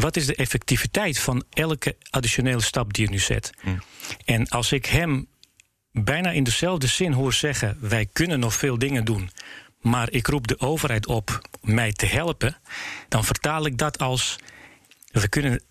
wat 0.00 0.16
is 0.16 0.26
de 0.26 0.34
effectiviteit 0.34 1.18
van 1.18 1.44
elke 1.50 1.96
additionele 2.10 2.62
stap 2.62 2.92
die 2.92 3.04
je 3.04 3.10
nu 3.10 3.18
zet? 3.18 3.50
Hm. 3.60 3.68
En 4.24 4.48
als 4.48 4.72
ik 4.72 4.86
hem 4.86 5.26
bijna 5.92 6.30
in 6.30 6.44
dezelfde 6.44 6.86
zin 6.86 7.12
hoor 7.12 7.32
zeggen: 7.32 7.76
wij 7.80 8.06
kunnen 8.12 8.40
nog 8.40 8.54
veel 8.54 8.78
dingen 8.78 9.04
doen, 9.04 9.30
maar 9.80 10.10
ik 10.10 10.26
roep 10.26 10.46
de 10.46 10.60
overheid 10.60 11.06
op 11.06 11.40
mij 11.62 11.92
te 11.92 12.06
helpen, 12.06 12.56
dan 13.08 13.24
vertaal 13.24 13.66
ik 13.66 13.78
dat 13.78 13.98
als 13.98 14.38
we 15.10 15.28
kunnen 15.28 15.62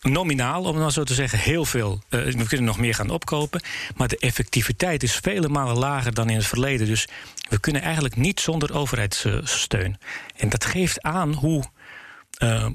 nominaal, 0.00 0.60
om 0.60 0.66
het 0.66 0.76
maar 0.76 0.92
zo 0.92 1.04
te 1.04 1.14
zeggen, 1.14 1.38
heel 1.38 1.64
veel. 1.64 2.02
Uh, 2.10 2.24
we 2.24 2.46
kunnen 2.46 2.66
nog 2.66 2.78
meer 2.78 2.94
gaan 2.94 3.10
opkopen. 3.10 3.62
Maar 3.96 4.08
de 4.08 4.18
effectiviteit 4.18 5.02
is 5.02 5.16
vele 5.16 5.48
malen 5.48 5.78
lager 5.78 6.14
dan 6.14 6.30
in 6.30 6.36
het 6.36 6.46
verleden. 6.46 6.86
Dus 6.86 7.08
we 7.48 7.60
kunnen 7.60 7.82
eigenlijk 7.82 8.16
niet 8.16 8.40
zonder 8.40 8.74
overheidssteun. 8.74 9.98
En 10.36 10.48
dat 10.48 10.64
geeft 10.64 11.02
aan 11.02 11.32
hoe. 11.32 11.64
Uh, 12.38 12.66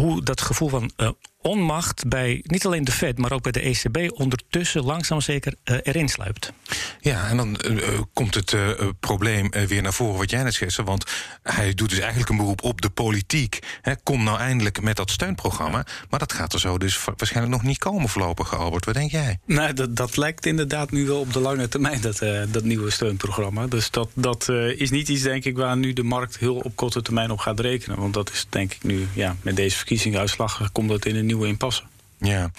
hoe 0.00 0.22
dat 0.22 0.40
gevoel 0.40 0.68
van 0.68 0.90
uh, 0.96 1.10
onmacht 1.46 2.08
bij 2.08 2.40
niet 2.42 2.66
alleen 2.66 2.84
de 2.84 2.92
Fed, 2.92 3.18
maar 3.18 3.32
ook 3.32 3.42
bij 3.42 3.52
de 3.52 3.60
ECB 3.60 4.18
ondertussen 4.18 4.84
langzaam 4.84 5.20
zeker 5.20 5.54
uh, 5.64 5.76
erin 5.82 6.08
sluipt. 6.08 6.52
Ja, 7.00 7.28
en 7.28 7.36
dan 7.36 7.60
uh, 7.68 8.00
komt 8.12 8.34
het 8.34 8.56
probleem 9.00 9.50
weer 9.66 9.82
naar 9.82 9.92
voren 9.92 10.18
wat 10.18 10.30
jij 10.30 10.42
net 10.42 10.54
schetste. 10.54 10.82
Want 10.82 11.04
hij 11.42 11.74
doet 11.74 11.90
dus 11.90 11.98
eigenlijk 11.98 12.30
een 12.30 12.36
beroep 12.36 12.62
op 12.62 12.80
de 12.80 12.90
politiek. 12.90 13.58
Hè, 13.80 13.96
kom 14.02 14.24
nou 14.24 14.38
eindelijk 14.38 14.82
met 14.82 14.96
dat 14.96 15.10
steunprogramma. 15.10 15.86
Maar 16.10 16.18
dat 16.18 16.32
gaat 16.32 16.52
er 16.52 16.60
zo 16.60 16.78
dus 16.78 17.04
waarschijnlijk 17.04 17.56
nog 17.56 17.62
niet 17.62 17.78
komen 17.78 18.08
voorlopig, 18.08 18.58
Albert. 18.58 18.84
Wat 18.84 18.94
denk 18.94 19.10
jij? 19.10 19.38
Nou, 19.44 19.72
dat, 19.72 19.96
dat 19.96 20.16
lijkt 20.16 20.46
inderdaad 20.46 20.90
nu 20.90 21.06
wel 21.06 21.20
op 21.20 21.32
de 21.32 21.40
lange 21.40 21.68
termijn, 21.68 22.00
dat, 22.00 22.18
dat 22.48 22.64
nieuwe 22.64 22.90
steunprogramma. 22.90 23.66
Dus 23.66 23.90
dat, 23.90 24.08
dat 24.14 24.48
is 24.76 24.90
niet 24.90 25.08
iets, 25.08 25.22
denk 25.22 25.44
ik, 25.44 25.56
waar 25.56 25.76
nu 25.76 25.92
de 25.92 26.02
markt 26.02 26.38
heel 26.38 26.56
op 26.56 26.76
korte 26.76 27.02
termijn 27.02 27.30
op 27.30 27.38
gaat 27.38 27.60
rekenen. 27.60 27.98
Want 27.98 28.14
dat 28.14 28.30
is 28.30 28.46
denk 28.48 28.72
ik 28.72 28.82
nu, 28.82 29.06
ja, 29.12 29.36
met 29.42 29.56
deze 29.56 29.76
verkiezingsuitslag 29.76 30.72
komt 30.72 30.88
dat 30.88 31.04
in 31.04 31.16
een 31.16 31.26
nieuwe 31.36 31.52
inpassen. 31.52 31.88
Ja, 32.18 32.50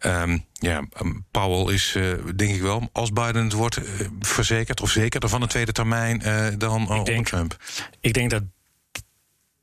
um, 0.00 0.44
ja 0.52 0.84
um, 1.00 1.24
Powell 1.30 1.74
is 1.74 1.94
uh, 1.94 2.12
denk 2.36 2.54
ik 2.54 2.62
wel, 2.62 2.88
als 2.92 3.12
Biden 3.12 3.44
het 3.44 3.52
wordt, 3.52 3.78
uh, 3.78 3.84
verzekerd 4.20 4.80
of 4.80 4.90
zekerder 4.90 5.28
van 5.28 5.42
een 5.42 5.48
tweede 5.48 5.72
termijn 5.72 6.22
uh, 6.24 6.46
dan 6.58 6.92
ik 6.92 7.04
denk, 7.04 7.26
Trump. 7.26 7.56
Ik 8.00 8.12
denk 8.12 8.30
dat 8.30 8.42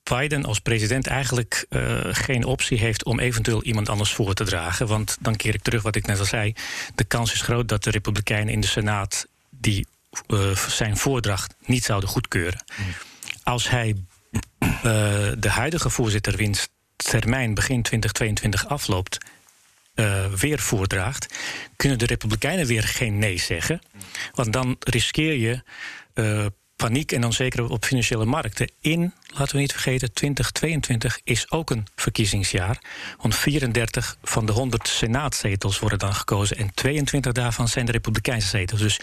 Biden 0.04 0.46
als 0.46 0.60
president 0.60 1.08
eigenlijk 1.08 1.66
geen 2.12 2.46
optie 2.46 2.78
heeft 2.78 3.06
om 3.06 3.20
eventueel 3.20 3.64
iemand 3.64 3.90
anders 3.90 4.14
voor 4.14 4.34
te 4.34 4.44
dragen. 4.44 4.88
Want 4.88 5.18
dan 5.20 5.36
keer 5.36 5.54
ik 5.54 5.62
terug 5.62 5.82
wat 5.82 5.96
ik 5.96 6.06
net 6.06 6.20
al 6.20 6.26
zei. 6.26 6.54
De 6.96 7.04
kans 7.04 7.34
is 7.34 7.42
groot 7.42 7.68
dat 7.68 7.84
de 7.84 7.90
Republikeinen 7.90 8.54
in 8.54 8.62
de 8.62 8.68
Senaat 8.68 9.28
die 9.50 9.88
zijn 10.68 10.98
voordracht 10.98 11.56
niet 11.66 11.84
zouden 11.84 12.10
goedkeuren. 12.10 12.64
Mm. 12.78 12.86
Als 13.44 13.70
hij 13.70 13.96
de 15.38 15.50
huidige 15.50 15.90
voorzitter 15.90 16.36
winst 16.36 16.70
termijn 17.04 17.54
begin 17.54 17.82
2022 17.82 18.68
afloopt, 18.68 19.18
uh, 19.96 20.26
weer 20.26 20.60
voordraagt, 20.60 21.34
kunnen 21.76 22.00
de 22.00 22.06
Republikeinen 22.06 22.66
weer 22.66 22.84
geen 22.84 23.18
nee 23.18 23.38
zeggen. 23.38 23.82
Want 24.34 24.54
dan 24.54 24.76
riskeer 24.80 25.34
je 25.34 25.62
uh, 26.14 26.46
paniek 26.76 27.12
en 27.12 27.24
onzekerheid 27.24 27.72
op 27.72 27.86
financiële 27.86 28.26
markten. 28.26 28.72
In, 28.80 29.14
laten 29.28 29.56
we 29.56 29.62
niet 29.62 29.72
vergeten, 29.72 30.14
2022 30.14 31.20
is 31.24 31.52
ook 31.52 31.70
een 31.70 31.88
verkiezingsjaar. 31.96 32.78
Want 33.18 33.36
34 33.36 34.18
van 34.24 34.46
de 34.46 34.52
100 34.52 34.88
senaatzetels 34.88 35.80
worden 35.80 36.00
dan 36.00 36.14
gekozen 36.14 36.58
en 36.58 36.74
22 36.74 37.32
daarvan 37.32 37.68
zijn 37.68 37.86
de 37.86 37.92
Republikeinse 37.92 38.48
zetels. 38.48 38.80
Dus 38.80 39.00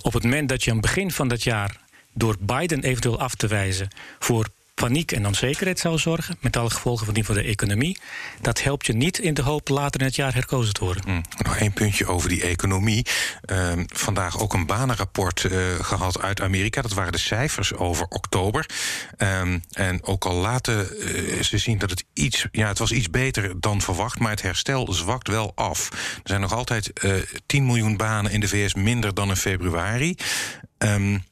op 0.00 0.12
het 0.12 0.22
moment 0.22 0.48
dat 0.48 0.64
je 0.64 0.70
aan 0.70 0.76
het 0.76 0.86
begin 0.86 1.10
van 1.10 1.28
dat 1.28 1.42
jaar 1.42 1.76
door 2.12 2.36
Biden 2.40 2.82
eventueel 2.82 3.20
af 3.20 3.34
te 3.34 3.46
wijzen 3.46 3.88
voor 4.18 4.48
paniek 4.80 5.12
en 5.12 5.26
onzekerheid 5.26 5.78
zou 5.78 5.98
zorgen, 5.98 6.36
met 6.40 6.56
alle 6.56 6.70
gevolgen 6.70 7.04
van 7.04 7.14
die 7.14 7.24
voor 7.24 7.34
de 7.34 7.42
economie, 7.42 7.98
dat 8.40 8.62
helpt 8.62 8.86
je 8.86 8.92
niet 8.92 9.18
in 9.18 9.34
de 9.34 9.42
hoop 9.42 9.68
later 9.68 10.00
in 10.00 10.06
het 10.06 10.16
jaar 10.16 10.34
herkozen 10.34 10.74
te 10.74 10.84
worden. 10.84 11.02
Mm, 11.06 11.22
nog 11.38 11.56
één 11.56 11.72
puntje 11.72 12.06
over 12.06 12.28
die 12.28 12.42
economie. 12.42 13.06
Ehm, 13.44 13.84
vandaag 13.86 14.40
ook 14.40 14.54
een 14.54 14.66
banenrapport 14.66 15.42
uh, 15.42 15.74
gehad 15.80 16.20
uit 16.20 16.40
Amerika. 16.40 16.82
Dat 16.82 16.92
waren 16.92 17.12
de 17.12 17.18
cijfers 17.18 17.74
over 17.74 18.06
oktober. 18.08 18.68
Um, 19.18 19.62
en 19.70 20.04
ook 20.04 20.24
al 20.24 20.34
laten 20.34 20.88
uh, 20.98 21.42
ze 21.42 21.58
zien 21.58 21.78
dat 21.78 21.90
het 21.90 22.04
iets, 22.12 22.46
ja, 22.52 22.68
het 22.68 22.78
was 22.78 22.92
iets 22.92 23.10
beter 23.10 23.60
dan 23.60 23.80
verwacht, 23.80 24.18
maar 24.18 24.30
het 24.30 24.42
herstel 24.42 24.92
zwakt 24.92 25.28
wel 25.28 25.52
af. 25.54 25.90
Er 25.92 26.20
zijn 26.24 26.40
nog 26.40 26.52
altijd 26.52 26.90
uh, 27.04 27.16
eh, 27.16 27.22
10 27.46 27.66
miljoen 27.66 27.96
banen 27.96 28.32
in 28.32 28.40
de 28.40 28.48
VS 28.48 28.74
minder 28.74 29.14
dan 29.14 29.28
in 29.28 29.36
februari. 29.36 30.16
Um, 30.78 31.24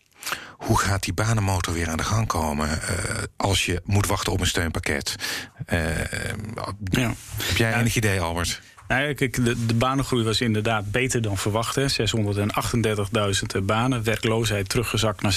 hoe 0.56 0.78
gaat 0.78 1.02
die 1.02 1.14
banenmotor 1.14 1.74
weer 1.74 1.88
aan 1.88 1.96
de 1.96 2.02
gang 2.02 2.26
komen 2.26 2.68
uh, 2.68 2.78
als 3.36 3.66
je 3.66 3.80
moet 3.84 4.06
wachten 4.06 4.32
op 4.32 4.40
een 4.40 4.46
steunpakket? 4.46 5.14
Uh, 5.72 5.98
ja. 6.84 7.12
Heb 7.42 7.56
jij 7.56 7.74
enig 7.74 7.96
idee, 7.96 8.20
Albert? 8.20 8.60
Nou, 8.94 9.14
kijk, 9.14 9.44
de, 9.44 9.66
de, 9.66 9.74
banengroei 9.74 10.24
was 10.24 10.40
inderdaad 10.40 10.90
beter 10.90 11.22
dan 11.22 11.38
verwacht. 11.38 11.78
638.000 11.80 11.84
banen, 13.62 14.04
werkloosheid 14.04 14.68
teruggezakt 14.68 15.22
naar 15.22 15.36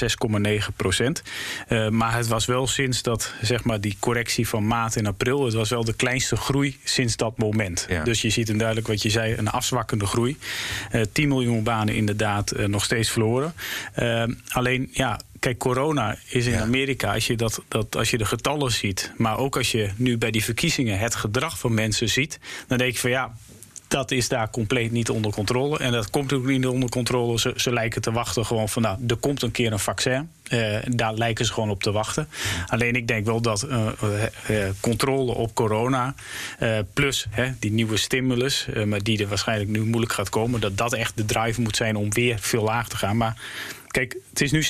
6,9 0.70 0.76
procent. 0.76 1.24
Uh, 1.70 1.90
maar 1.90 2.16
het 2.16 2.28
was 2.28 2.46
wel 2.46 2.68
sinds 2.68 3.02
dat, 3.02 3.34
zeg 3.42 3.64
maar, 3.64 3.82
die 3.82 3.98
correctie 4.00 4.48
van 4.48 4.68
maart 4.68 4.96
en 4.96 5.06
april... 5.06 5.46
het 5.46 5.54
was 5.54 5.70
wel 5.70 5.84
de 5.84 5.94
kleinste 5.94 6.36
groei 6.36 6.78
sinds 6.84 7.16
dat 7.16 7.38
moment. 7.38 7.86
Ja. 7.90 8.04
Dus 8.04 8.22
je 8.22 8.30
ziet 8.30 8.50
een 8.50 8.58
duidelijk, 8.58 8.88
wat 8.88 9.02
je 9.02 9.10
zei, 9.10 9.36
een 9.38 9.50
afzwakkende 9.50 10.06
groei. 10.06 10.38
Uh, 10.92 11.02
10 11.12 11.28
miljoen 11.28 11.64
banen 11.64 11.96
inderdaad 11.96 12.58
uh, 12.58 12.66
nog 12.66 12.84
steeds 12.84 13.10
verloren. 13.10 13.54
alleen, 14.48 14.90
ja, 14.92 15.20
Kijk, 15.39 15.58
corona 15.58 16.17
is 16.29 16.46
in 16.46 16.60
Amerika, 16.60 17.13
als 17.13 17.27
je, 17.27 17.36
dat, 17.36 17.62
dat, 17.67 17.96
als 17.96 18.10
je 18.10 18.17
de 18.17 18.25
getallen 18.25 18.72
ziet, 18.72 19.12
maar 19.17 19.38
ook 19.38 19.58
als 19.58 19.72
je 19.72 19.89
nu 19.96 20.17
bij 20.17 20.32
die 20.32 20.44
verkiezingen 20.44 21.00
het 21.00 21.15
gedrag 21.15 21.60
van 21.60 21.74
mensen 21.74 22.10
ziet, 22.10 22.39
dan 22.67 22.77
denk 22.77 22.94
je 22.94 23.00
van 23.00 23.10
ja, 23.10 23.32
dat 23.88 24.12
is 24.12 24.27
daar 24.27 24.50
compleet 24.50 24.91
niet 24.91 25.10
onder 25.10 25.32
controle. 25.32 25.77
En 25.77 25.91
dat 25.91 26.10
komt 26.10 26.34
ook 26.34 26.46
niet 26.46 26.65
onder 26.65 26.89
controle. 26.89 27.39
Ze, 27.39 27.53
ze 27.56 27.74
lijken 27.74 28.01
te 28.01 28.12
wachten 28.12 28.46
gewoon 28.46 28.70
van, 28.70 28.82
nou, 28.82 28.98
er 29.08 29.15
komt 29.15 29.41
een 29.41 29.51
keer 29.51 29.72
een 29.72 29.79
vaccin. 29.79 30.29
Uh, 30.50 30.77
daar 30.88 31.13
lijken 31.13 31.46
ze 31.46 31.53
gewoon 31.53 31.70
op 31.70 31.84
te 31.84 31.91
wachten. 31.91 32.27
Alleen 32.67 32.96
ik 32.96 33.08
denk 33.08 33.25
wel 33.25 33.41
dat 33.41 33.67
uh, 33.70 33.88
uh, 34.50 34.65
controle 34.79 35.34
op 35.34 35.53
corona, 35.53 36.15
plus 36.94 37.27
die 37.60 37.72
nieuwe 37.72 37.98
stimulus, 37.98 38.67
maar 38.86 39.03
die 39.03 39.22
er 39.22 39.27
waarschijnlijk 39.27 39.70
nu 39.70 39.84
moeilijk 39.84 40.13
gaat 40.13 40.29
komen, 40.29 40.60
dat 40.60 40.77
dat 40.77 40.94
echt 40.94 41.17
de 41.17 41.25
drive 41.25 41.62
moet 41.62 41.75
zijn 41.75 41.96
om 41.96 42.13
weer 42.13 42.38
veel 42.39 42.63
laag 42.63 42.89
te 42.89 42.98
gaan. 42.98 43.17
Maar 43.17 43.41
Kijk, 43.98 44.18
het 44.30 44.42
is 44.42 44.51
nu 44.51 44.63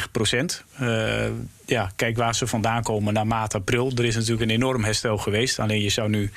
6,9 0.00 0.10
procent. 0.10 0.64
Uh, 0.80 1.26
ja, 1.66 1.90
kijk 1.96 2.16
waar 2.16 2.34
ze 2.34 2.46
vandaan 2.46 2.82
komen 2.82 3.12
na 3.12 3.24
maart, 3.24 3.54
april. 3.54 3.92
Er 3.94 4.04
is 4.04 4.14
natuurlijk 4.14 4.42
een 4.42 4.50
enorm 4.50 4.84
herstel 4.84 5.18
geweest. 5.18 5.58
Alleen 5.58 5.80
je 5.82 5.88
zou 5.88 6.08
nu 6.08 6.30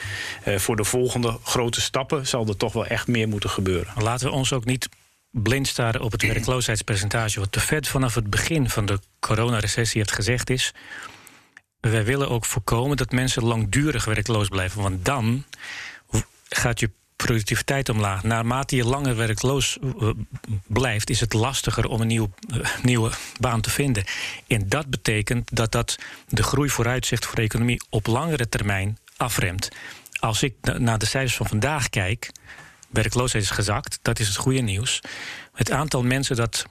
uh, 0.48 0.58
voor 0.58 0.76
de 0.76 0.84
volgende 0.84 1.38
grote 1.44 1.82
stappen... 1.82 2.28
zal 2.28 2.48
er 2.48 2.58
toch 2.58 2.74
wel 2.74 2.86
echt 2.86 3.08
meer 3.08 3.28
moeten 3.28 3.50
gebeuren. 3.50 4.04
Laten 4.04 4.28
we 4.28 4.34
ons 4.34 4.54
ook 4.54 4.66
niet 4.66 4.90
blind 5.32 5.68
staren 5.68 6.02
op 6.02 6.12
het 6.12 6.22
werkloosheidspercentage. 6.22 7.40
Wat 7.40 7.54
de 7.54 7.60
Fed 7.60 7.88
vanaf 7.88 8.16
het 8.16 8.30
begin 8.30 8.70
van 8.70 8.86
de 8.86 9.00
coronarecessie 9.20 10.02
heeft 10.02 10.14
gezegd 10.14 10.50
is... 10.50 10.74
wij 11.80 12.06
willen 12.06 12.30
ook 12.30 12.46
voorkomen 12.46 12.98
dat 12.98 13.12
mensen 13.12 13.44
langdurig 13.44 14.06
werkloos 14.06 14.48
blijven. 14.48 14.82
Want 14.82 15.06
dan 15.06 15.44
gaat 16.50 16.80
je 16.80 16.90
productiviteit 17.16 17.90
omlaag. 17.90 18.24
Naarmate 18.24 18.76
je 18.76 18.86
langer 18.86 19.16
werkloos 19.16 19.78
eh, 19.80 20.10
blijft, 20.68 21.10
is 21.10 21.20
het 21.20 21.34
lastiger 21.34 21.88
om 21.88 22.02
een 22.02 22.12
uh, 22.12 22.24
nieuwe 22.82 23.12
baan 23.40 23.62
te 23.62 23.70
vinden. 23.70 24.04
En 24.48 24.70
dat 24.70 24.90
betekent 24.90 25.56
dat 25.56 25.72
dat 25.72 25.98
de 26.28 26.44
groeivooruitzicht 26.44 27.26
voor 27.26 27.36
de 27.36 27.42
economie 27.42 27.82
op 27.90 28.08
langere 28.08 28.50
termijn 28.50 28.98
afremt. 29.18 29.70
Als 30.20 30.44
ik 30.44 30.54
naar 30.62 31.00
de 31.00 31.06
cijfers 31.06 31.36
van 31.36 31.48
vandaag 31.48 31.90
kijk, 31.90 32.32
werkloosheid 32.90 33.44
is 33.44 33.50
gezakt, 33.50 34.00
dat 34.02 34.20
is 34.20 34.28
het 34.28 34.38
goede 34.38 34.62
nieuws. 34.62 35.02
Het 35.54 35.72
aantal 35.72 36.04
mensen 36.04 36.36
dat 36.36 36.66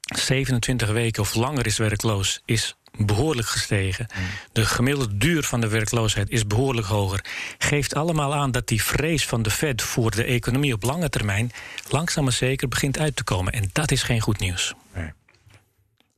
27 0.00 0.90
weken 0.90 1.22
of 1.22 1.34
langer 1.34 1.66
is 1.66 1.78
werkloos, 1.78 2.42
is 2.44 2.76
behoorlijk 3.06 3.48
gestegen. 3.48 4.06
De 4.52 4.64
gemiddelde 4.64 5.16
duur 5.16 5.42
van 5.42 5.60
de 5.60 5.68
werkloosheid 5.68 6.30
is 6.30 6.46
behoorlijk 6.46 6.86
hoger. 6.86 7.24
Geeft 7.58 7.94
allemaal 7.94 8.34
aan 8.34 8.50
dat 8.50 8.68
die 8.68 8.82
vrees 8.82 9.26
van 9.26 9.42
de 9.42 9.50
Fed 9.50 9.82
voor 9.82 10.10
de 10.10 10.24
economie 10.24 10.74
op 10.74 10.82
lange 10.82 11.08
termijn 11.08 11.52
langzaam 11.88 12.24
maar 12.24 12.32
zeker 12.32 12.68
begint 12.68 12.98
uit 12.98 13.16
te 13.16 13.24
komen. 13.24 13.52
En 13.52 13.70
dat 13.72 13.90
is 13.90 14.02
geen 14.02 14.20
goed 14.20 14.38
nieuws. 14.38 14.74
Nee. 14.94 15.12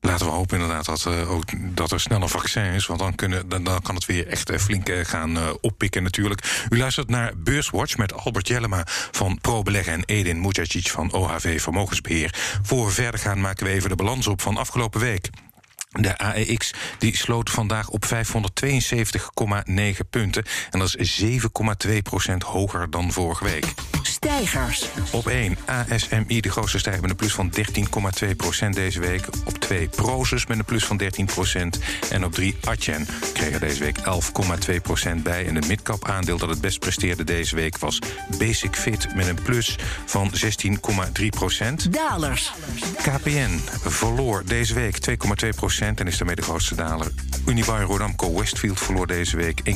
Laten 0.01 0.25
we 0.25 0.31
hopen 0.31 0.59
inderdaad 0.59 0.85
dat, 0.85 1.05
uh, 1.07 1.31
ook, 1.31 1.45
dat 1.75 1.91
er 1.91 1.99
snel 1.99 2.21
een 2.21 2.29
vaccin 2.29 2.63
is. 2.63 2.85
Want 2.85 2.99
dan, 2.99 3.15
kunnen, 3.15 3.49
dan, 3.49 3.63
dan 3.63 3.81
kan 3.81 3.95
het 3.95 4.05
weer 4.05 4.27
echt 4.27 4.51
uh, 4.51 4.57
flink 4.57 4.89
uh, 4.89 5.05
gaan 5.05 5.59
oppikken 5.61 6.03
natuurlijk. 6.03 6.65
U 6.69 6.77
luistert 6.77 7.09
naar 7.09 7.37
Beurswatch 7.37 7.97
met 7.97 8.13
Albert 8.13 8.47
Jellema 8.47 8.83
van 9.11 9.39
ProBeleggen... 9.41 9.93
en 9.93 10.03
Edin 10.05 10.41
Mujacic 10.41 10.87
van 10.87 11.11
OHV 11.11 11.61
Vermogensbeheer. 11.61 12.59
Voor 12.61 12.85
we 12.85 12.91
verder 12.91 13.19
gaan 13.19 13.41
maken 13.41 13.65
we 13.65 13.71
even 13.71 13.89
de 13.89 13.95
balans 13.95 14.27
op 14.27 14.41
van 14.41 14.57
afgelopen 14.57 14.99
week. 14.99 15.29
De 15.93 16.17
AEX 16.17 16.73
die 16.97 17.17
sloot 17.17 17.49
vandaag 17.49 17.89
op 17.89 18.05
572,9 18.05 18.09
punten. 20.09 20.43
En 20.71 20.79
dat 20.79 20.95
is 20.97 21.23
7,2 21.87 21.97
procent 22.03 22.43
hoger 22.43 22.89
dan 22.89 23.11
vorige 23.11 23.43
week. 23.43 23.73
Stijgers. 24.01 24.85
Op 25.11 25.27
1 25.27 25.57
ASMI, 25.65 26.41
de 26.41 26.49
grootste 26.49 26.79
stijger 26.79 27.01
met 27.01 27.09
een 27.09 27.15
plus 27.15 27.33
van 27.33 27.53
13,2 28.23 28.35
procent 28.35 28.75
deze 28.75 28.99
week. 28.99 29.27
Op 29.45 29.57
2 29.59 29.87
Prozus 29.87 30.45
met 30.45 30.57
een 30.57 30.65
plus 30.65 30.85
van 30.85 30.97
13 30.97 31.25
procent. 31.25 31.79
En 32.09 32.25
op 32.25 32.33
3 32.33 32.57
Atjen 32.63 33.07
kreeg 33.33 33.53
er 33.53 33.59
deze 33.59 33.83
week 33.83 33.97
11,2 34.69 34.81
procent 34.81 35.23
bij. 35.23 35.47
En 35.47 35.55
het 35.55 35.67
midcap 35.67 36.07
aandeel 36.07 36.37
dat 36.37 36.49
het 36.49 36.61
best 36.61 36.79
presteerde 36.79 37.23
deze 37.23 37.55
week 37.55 37.77
was 37.77 37.99
Basic 38.37 38.75
Fit 38.75 39.15
met 39.15 39.27
een 39.27 39.41
plus 39.43 39.75
van 40.05 40.31
16,3 41.19 41.25
procent. 41.29 41.93
Dalers. 41.93 42.51
KPN 43.01 43.59
verloor 43.83 44.43
deze 44.45 44.73
week 44.73 44.97
2,2 45.09 45.49
procent 45.55 45.82
en 45.83 46.07
is 46.07 46.17
daarmee 46.17 46.35
de 46.35 46.41
grootste 46.41 46.75
daler. 46.75 47.11
Unibail 47.45 47.85
Rodamco 47.85 48.33
Westfield 48.33 48.79
verloor 48.79 49.07
deze 49.07 49.37
week 49.37 49.61
1,4% 49.69 49.73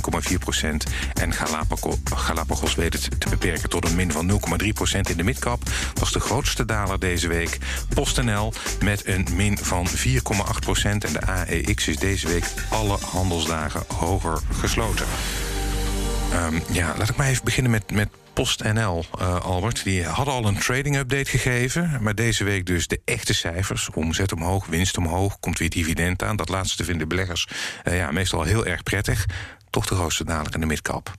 En 1.14 1.34
Galapagos, 1.34 1.96
Galapagos 2.16 2.76
weet 2.76 2.94
het 2.94 3.20
te 3.20 3.30
beperken 3.30 3.70
tot 3.70 3.86
een 3.90 3.96
min 3.96 4.12
van 4.12 4.32
0,3% 4.32 5.00
in 5.10 5.18
de 5.18 5.24
midcap. 5.24 5.62
was 6.00 6.12
de 6.12 6.20
grootste 6.20 6.66
daler 6.66 7.00
deze 7.00 7.28
week. 7.28 7.58
PostNL 7.94 8.54
met 8.84 9.08
een 9.08 9.28
min 9.34 9.58
van 9.58 9.88
4,8% 9.88 9.96
En 10.84 11.14
de 11.14 11.22
AEX 11.22 11.88
is 11.88 11.98
deze 11.98 12.28
week 12.28 12.46
alle 12.70 12.98
handelsdagen 13.12 13.84
hoger 13.88 14.40
gesloten. 14.60 15.06
Um, 16.34 16.62
ja, 16.72 16.94
laat 16.98 17.10
ik 17.10 17.16
maar 17.16 17.28
even 17.28 17.44
beginnen 17.44 17.72
met, 17.72 17.92
met 17.92 18.10
PostNL, 18.34 19.06
uh, 19.20 19.40
Albert. 19.40 19.84
Die 19.84 20.06
hadden 20.06 20.34
al 20.34 20.46
een 20.46 20.58
trading 20.58 20.96
update 20.96 21.30
gegeven. 21.30 21.98
Maar 22.02 22.16
deze 22.16 22.44
week 22.44 22.66
dus 22.66 22.88
de 22.88 23.02
echte 23.06 23.34
cijfers. 23.34 23.90
Omzet 23.90 24.34
omhoog, 24.34 24.66
winst 24.66 24.98
omhoog, 24.98 25.40
komt 25.40 25.60
weer 25.60 25.70
dividend 25.70 26.24
aan. 26.24 26.36
Dat 26.36 26.50
laatste 26.50 26.84
vinden 26.84 27.08
beleggers 27.08 27.48
uh, 27.84 27.98
ja, 27.98 28.12
meestal 28.12 28.44
heel 28.44 28.66
erg 28.66 28.84
prettig. 28.84 29.26
Toch 29.70 29.86
de 29.86 29.96
grootste 29.96 30.24
daler 30.24 30.54
in 30.54 30.60
de 30.60 30.66
midcap. 30.66 31.14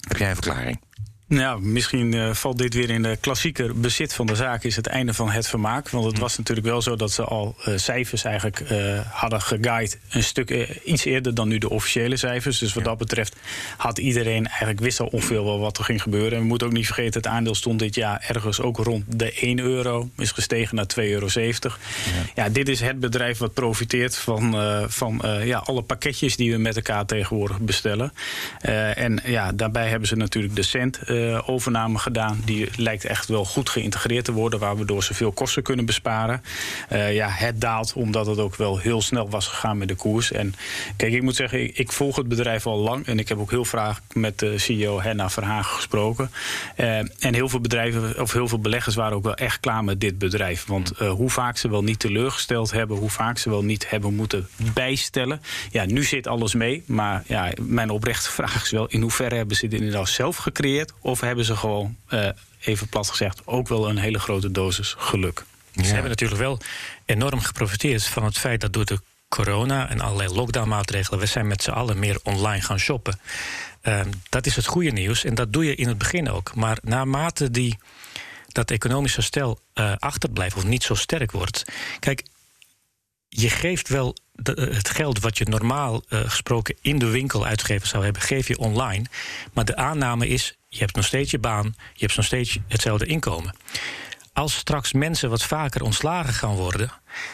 Heb 0.00 0.16
jij 0.16 0.28
een 0.28 0.34
verklaring? 0.34 0.80
Nou, 1.30 1.62
misschien 1.62 2.12
uh, 2.12 2.34
valt 2.34 2.58
dit 2.58 2.74
weer 2.74 2.90
in 2.90 3.02
de 3.02 3.16
klassieke 3.20 3.74
bezit 3.74 4.14
van 4.14 4.26
de 4.26 4.34
zaak, 4.34 4.64
is 4.64 4.76
het 4.76 4.86
einde 4.86 5.14
van 5.14 5.30
het 5.30 5.48
vermaak. 5.48 5.88
Want 5.88 6.04
het 6.04 6.14
hm. 6.14 6.20
was 6.20 6.38
natuurlijk 6.38 6.66
wel 6.66 6.82
zo 6.82 6.96
dat 6.96 7.12
ze 7.12 7.24
al 7.24 7.56
uh, 7.68 7.76
cijfers 7.76 8.24
eigenlijk 8.24 8.70
uh, 8.70 9.00
hadden 9.10 9.42
geguid 9.42 9.98
een 10.08 10.22
stuk 10.22 10.50
iets 10.84 11.04
eerder 11.04 11.34
dan 11.34 11.48
nu 11.48 11.58
de 11.58 11.70
officiële 11.70 12.16
cijfers. 12.16 12.58
Dus 12.58 12.74
wat 12.74 12.84
dat 12.84 12.98
betreft 12.98 13.36
had 13.76 13.98
iedereen 13.98 14.46
eigenlijk 14.46 14.80
wist 14.80 15.00
al 15.00 15.06
ongeveer 15.06 15.44
wel 15.44 15.58
wat 15.58 15.78
er 15.78 15.84
ging 15.84 16.02
gebeuren. 16.02 16.32
En 16.32 16.38
we 16.38 16.44
moeten 16.44 16.66
ook 16.66 16.72
niet 16.72 16.86
vergeten, 16.86 17.20
het 17.20 17.30
aandeel 17.30 17.54
stond 17.54 17.78
dit 17.78 17.94
jaar 17.94 18.24
ergens 18.28 18.60
ook 18.60 18.76
rond 18.76 19.04
de 19.08 19.32
1 19.32 19.58
euro. 19.58 20.10
Is 20.16 20.32
gestegen 20.32 20.76
naar 20.76 20.86
2,70 21.00 21.04
euro. 21.04 21.28
Ja. 21.32 21.44
ja. 22.34 22.48
dit 22.48 22.68
is 22.68 22.80
het 22.80 23.00
bedrijf 23.00 23.38
wat 23.38 23.54
profiteert 23.54 24.16
van, 24.16 24.56
van 24.88 25.22
ja, 25.44 25.58
alle 25.58 25.82
pakketjes 25.82 26.36
die 26.36 26.52
we 26.52 26.58
met 26.58 26.76
elkaar 26.76 27.06
tegenwoordig 27.06 27.60
bestellen. 27.60 28.12
en 28.94 29.20
ja, 29.24 29.52
daarbij 29.52 29.88
hebben 29.88 30.08
ze 30.08 30.16
natuurlijk 30.16 30.56
de 30.56 30.62
cent 30.62 31.00
overname 31.46 31.98
gedaan. 31.98 32.42
Die 32.44 32.68
lijkt 32.76 33.04
echt 33.04 33.28
wel 33.28 33.44
goed 33.44 33.68
geïntegreerd 33.68 34.24
te 34.24 34.32
worden, 34.32 34.58
waardoor 34.58 35.04
ze 35.04 35.14
veel 35.14 35.32
kosten 35.32 35.62
kunnen 35.62 35.84
besparen. 35.84 36.42
Uh, 36.92 37.14
ja, 37.14 37.28
het 37.28 37.60
daalt 37.60 37.92
omdat 37.92 38.26
het 38.26 38.38
ook 38.38 38.56
wel 38.56 38.78
heel 38.78 39.02
snel 39.02 39.30
was 39.30 39.46
gegaan 39.46 39.78
met 39.78 39.88
de 39.88 39.94
koers. 39.94 40.32
En 40.32 40.54
kijk, 40.96 41.12
ik 41.12 41.22
moet 41.22 41.36
zeggen, 41.36 41.62
ik, 41.62 41.78
ik 41.78 41.92
volg 41.92 42.16
het 42.16 42.28
bedrijf 42.28 42.66
al 42.66 42.78
lang 42.78 43.06
en 43.06 43.18
ik 43.18 43.28
heb 43.28 43.38
ook 43.38 43.50
heel 43.50 43.64
vaak 43.64 44.00
met 44.12 44.38
de 44.38 44.58
CEO 44.58 45.00
Henna 45.00 45.30
Verhagen 45.30 45.74
gesproken. 45.74 46.30
Uh, 46.76 46.98
en 46.98 47.34
heel 47.34 47.48
veel 47.48 47.60
bedrijven 47.60 48.20
of 48.20 48.32
heel 48.32 48.48
veel 48.48 48.58
beleggers 48.58 48.94
waren 48.94 49.16
ook 49.16 49.24
wel 49.24 49.34
echt 49.34 49.60
klaar 49.60 49.84
met 49.84 50.00
dit 50.00 50.18
bedrijf. 50.18 50.66
Want 50.66 50.92
hoe 50.98 51.30
vaak 51.30 51.56
ze 51.56 51.70
wel 51.70 51.82
niet 51.82 51.98
teleurgesteld 51.98 52.70
hebben, 52.70 52.96
hoe 52.96 53.10
vaak 53.10 53.38
ze 53.38 53.50
wel 53.50 53.64
niet 53.64 53.90
hebben 53.90 54.14
moeten 54.14 54.48
bijstellen. 54.74 55.42
Ja, 55.70 55.84
nu 55.84 56.04
zit 56.04 56.26
alles 56.26 56.54
mee. 56.54 56.82
Maar 56.86 57.22
ja, 57.26 57.52
mijn 57.60 57.90
oprechte 57.90 58.30
vraag 58.40 58.62
is 58.62 58.70
wel: 58.70 58.86
in 58.86 59.00
hoeverre 59.00 59.34
hebben 59.34 59.56
ze 59.56 59.66
dit 59.66 59.80
inderdaad 59.80 60.08
zelf 60.08 60.36
gecreëerd? 60.36 60.92
Of 61.10 61.20
hebben 61.20 61.44
ze 61.44 61.56
gewoon, 61.56 61.96
uh, 62.08 62.28
even 62.60 62.88
plat 62.88 63.08
gezegd, 63.08 63.46
ook 63.46 63.68
wel 63.68 63.88
een 63.88 63.98
hele 63.98 64.18
grote 64.18 64.50
dosis 64.50 64.94
geluk? 64.98 65.44
Ze 65.74 65.92
hebben 65.92 66.10
natuurlijk 66.10 66.40
wel 66.40 66.58
enorm 67.04 67.40
geprofiteerd 67.40 68.04
van 68.04 68.24
het 68.24 68.38
feit 68.38 68.60
dat 68.60 68.72
door 68.72 68.84
de 68.84 69.00
corona 69.28 69.88
en 69.88 70.00
allerlei 70.00 70.34
lockdownmaatregelen, 70.34 71.20
we 71.20 71.26
zijn 71.26 71.46
met 71.46 71.62
z'n 71.62 71.70
allen 71.70 71.98
meer 71.98 72.18
online 72.22 72.62
gaan 72.62 72.78
shoppen. 72.78 73.20
Ehm, 73.80 74.10
dat 74.28 74.46
is 74.46 74.56
het 74.56 74.66
goede 74.66 74.90
nieuws 74.90 75.24
en 75.24 75.34
dat 75.34 75.52
doe 75.52 75.64
je 75.64 75.74
in 75.74 75.88
het 75.88 75.98
begin 75.98 76.30
ook. 76.30 76.54
Maar 76.54 76.78
naarmate 76.82 77.50
die, 77.50 77.78
dat 78.48 78.70
economische 78.70 79.22
stel 79.22 79.58
uh, 79.74 79.92
achterblijft 79.98 80.56
of 80.56 80.64
niet 80.64 80.82
zo 80.82 80.94
sterk 80.94 81.32
wordt. 81.32 81.64
Kijk, 81.98 82.22
je 83.28 83.50
geeft 83.50 83.88
wel 83.88 84.16
het 84.42 84.88
geld 84.88 85.20
wat 85.20 85.38
je 85.38 85.44
normaal 85.44 86.02
uh, 86.08 86.20
gesproken 86.20 86.76
in 86.80 86.98
de 86.98 87.08
winkel 87.10 87.46
uitgegeven 87.46 87.88
zou 87.88 88.04
hebben, 88.04 88.22
geef 88.22 88.48
je 88.48 88.58
online. 88.58 89.04
Maar 89.52 89.64
de 89.64 89.76
aanname 89.76 90.28
is: 90.28 90.58
je 90.72 90.78
hebt 90.78 90.96
nog 90.96 91.04
steeds 91.04 91.30
je 91.30 91.38
baan, 91.38 91.74
je 91.92 92.04
hebt 92.04 92.16
nog 92.16 92.24
steeds 92.24 92.58
hetzelfde 92.68 93.06
inkomen. 93.06 93.56
Als 94.32 94.54
straks 94.54 94.92
mensen 94.92 95.30
wat 95.30 95.42
vaker 95.42 95.82
ontslagen 95.82 96.34
gaan 96.34 96.54
worden, 96.54 96.92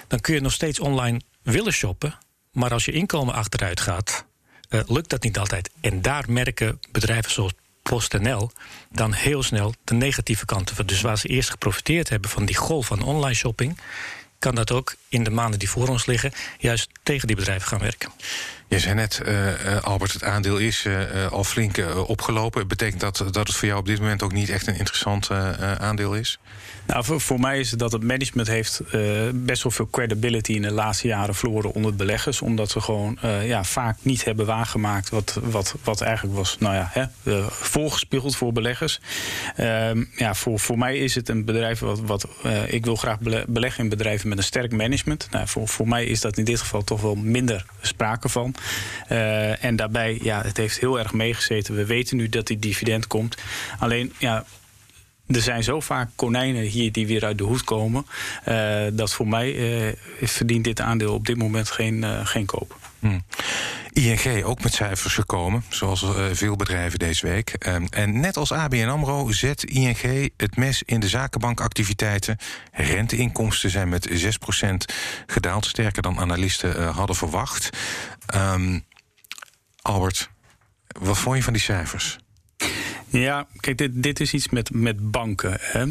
dan 0.09 0.21
kun 0.21 0.35
je 0.35 0.41
nog 0.41 0.53
steeds 0.53 0.81
online 0.81 1.21
willen 1.43 1.73
shoppen. 1.73 2.19
Maar 2.53 2.73
als 2.73 2.85
je 2.85 2.93
inkomen 2.93 3.35
achteruit 3.35 3.81
gaat, 3.81 4.25
uh, 4.69 4.81
lukt 4.87 5.11
dat 5.11 5.23
niet 5.23 5.39
altijd. 5.39 5.71
En 5.81 6.03
daar 6.03 6.25
merken 6.29 6.81
bedrijven 6.93 7.31
zoals 7.31 7.53
PostNL 7.83 8.51
dan 8.91 9.13
heel 9.13 9.43
snel 9.43 9.75
de 9.85 9.95
negatieve 9.95 10.45
kanten 10.45 10.77
van. 10.77 10.87
Dus 10.87 11.01
waar 11.01 11.19
ze 11.19 11.29
eerst 11.29 11.51
geprofiteerd 11.51 12.09
hebben 12.09 12.31
van 12.31 12.45
die 12.45 12.57
golf 12.57 12.87
van 12.87 13.03
online 13.03 13.35
shopping, 13.35 13.79
kan 14.39 14.55
dat 14.55 14.73
ook 14.73 14.95
in 15.17 15.25
de 15.25 15.31
maanden 15.31 15.59
die 15.59 15.71
voor 15.71 15.89
ons 15.89 16.07
liggen 16.07 16.33
juist 16.59 16.89
tegen 17.03 17.27
die 17.27 17.37
bedrijven 17.37 17.69
gaan 17.69 17.79
werken. 17.79 18.11
Je 18.69 18.79
zei 18.79 18.95
net, 18.95 19.23
uh, 19.27 19.83
Albert, 19.83 20.13
het 20.13 20.25
aandeel 20.25 20.57
is 20.57 20.85
uh, 20.85 21.27
al 21.31 21.45
flink 21.45 21.77
opgelopen. 22.07 22.69
Betekent 22.69 23.01
dat 23.01 23.17
dat 23.31 23.47
het 23.47 23.57
voor 23.57 23.69
jou 23.69 23.81
op 23.81 23.87
dit 23.87 24.01
moment 24.01 24.23
ook 24.23 24.33
niet 24.33 24.49
echt 24.49 24.67
een 24.67 24.79
interessant 24.79 25.31
aandeel 25.79 26.15
is? 26.15 26.39
Nou, 26.87 27.05
voor, 27.05 27.21
voor, 27.21 27.41
mij 27.41 27.61
is 27.61 27.71
het 27.71 27.79
dat 27.79 27.93
het 27.93 28.03
management 28.03 28.49
heeft 28.49 28.81
best 29.33 29.63
wel 29.63 29.73
veel 29.73 29.89
credibility 29.91 30.53
in 30.53 30.63
de 30.63 30.71
laatste 30.71 31.07
jaren 31.07 31.35
verloren 31.35 31.73
onder 31.73 31.95
beleggers. 31.95 32.43
Omdat 32.43 32.71
ze 32.71 32.81
gewoon 32.81 33.19
ja, 33.43 33.65
vaak 33.65 33.97
niet 34.03 34.25
hebben 34.25 34.47
waargemaakt 34.47 35.09
wat, 35.09 35.39
wat, 35.43 35.75
wat 35.85 36.01
eigenlijk 36.01 36.37
was 36.37 36.57
nou 36.59 36.75
ja, 36.75 36.91
hè, 36.93 37.43
voorgespiegeld 37.49 38.37
voor 38.37 38.53
beleggers. 38.53 39.01
Ehm, 39.57 40.05
ja, 40.17 40.35
voor, 40.35 40.61
voor 40.61 40.79
mij 40.79 40.99
is 40.99 41.15
het 41.15 41.29
een 41.29 41.45
bedrijf 41.45 41.79
wat, 41.79 42.01
wat 42.01 42.29
ik 42.67 42.85
wil 42.85 42.97
graag 42.97 43.19
beleggen 43.47 43.85
in 43.85 43.91
bedrijven 43.91 44.29
met 44.29 44.39
een 44.39 44.45
sterk 44.45 44.73
management. 44.73 45.06
Nou, 45.07 45.49
voor, 45.49 45.69
voor 45.69 45.89
mij 45.89 46.05
is 46.05 46.21
dat 46.21 46.39
in 46.39 46.45
dit 46.45 46.61
geval 46.61 46.85
toch 46.85 47.01
wel 47.01 47.15
minder 47.15 47.65
sprake 47.81 48.29
van. 48.29 48.55
Uh, 49.13 49.65
en 49.65 49.77
daarbij, 49.77 50.19
ja, 50.23 50.43
het 50.43 50.57
heeft 50.57 50.79
heel 50.79 50.99
erg 50.99 51.13
meegezeten. 51.13 51.75
We 51.75 51.87
weten 51.87 52.17
nu 52.17 52.29
dat 52.29 52.47
die 52.47 52.59
dividend 52.59 53.07
komt. 53.07 53.37
Alleen, 53.79 54.13
ja, 54.19 54.45
er 55.27 55.41
zijn 55.41 55.63
zo 55.63 55.81
vaak 55.81 56.11
konijnen 56.15 56.63
hier 56.63 56.93
die 56.93 57.07
weer 57.07 57.25
uit 57.25 57.39
de 57.39 57.45
hoed 57.45 57.65
komen. 57.65 58.07
Uh, 58.49 58.81
dat 58.93 59.13
voor 59.13 59.29
mij 59.29 59.55
uh, 59.55 59.93
verdient 60.21 60.65
dit 60.65 60.81
aandeel 60.81 61.15
op 61.15 61.27
dit 61.27 61.37
moment 61.37 61.71
geen, 61.71 62.05
geen 62.27 62.47
koop. 62.47 62.79
Hmm. 62.99 63.23
ING 63.97 64.45
ook 64.45 64.63
met 64.63 64.75
cijfers 64.75 65.15
gekomen, 65.15 65.65
zoals 65.69 66.03
uh, 66.03 66.25
veel 66.33 66.57
bedrijven 66.57 66.99
deze 66.99 67.27
week. 67.27 67.67
Um, 67.67 67.87
en 67.91 68.21
net 68.21 68.37
als 68.37 68.53
ABN 68.53 68.89
AMRO 68.89 69.33
zet 69.33 69.65
ING 69.65 70.31
het 70.37 70.57
mes 70.57 70.83
in 70.83 71.01
de 71.01 71.09
zakenbankactiviteiten. 71.09 72.37
Renteinkomsten 72.73 73.71
zijn 73.71 73.89
met 73.89 74.09
6% 74.09 74.15
gedaald, 75.27 75.67
sterker 75.67 76.03
dan 76.03 76.19
analisten 76.19 76.77
uh, 76.77 76.97
hadden 76.97 77.17
verwacht. 77.17 77.71
Um, 78.35 78.85
Albert, 79.83 80.31
wat 81.01 81.19
vond 81.19 81.37
je 81.37 81.43
van 81.43 81.53
die 81.53 81.63
cijfers? 81.63 82.19
Ja, 83.09 83.47
kijk, 83.61 83.79
dit, 83.79 84.03
dit 84.03 84.21
is 84.21 84.33
iets 84.33 84.49
met, 84.49 84.71
met 84.75 85.11
banken. 85.11 85.59
Hè. 85.61 85.87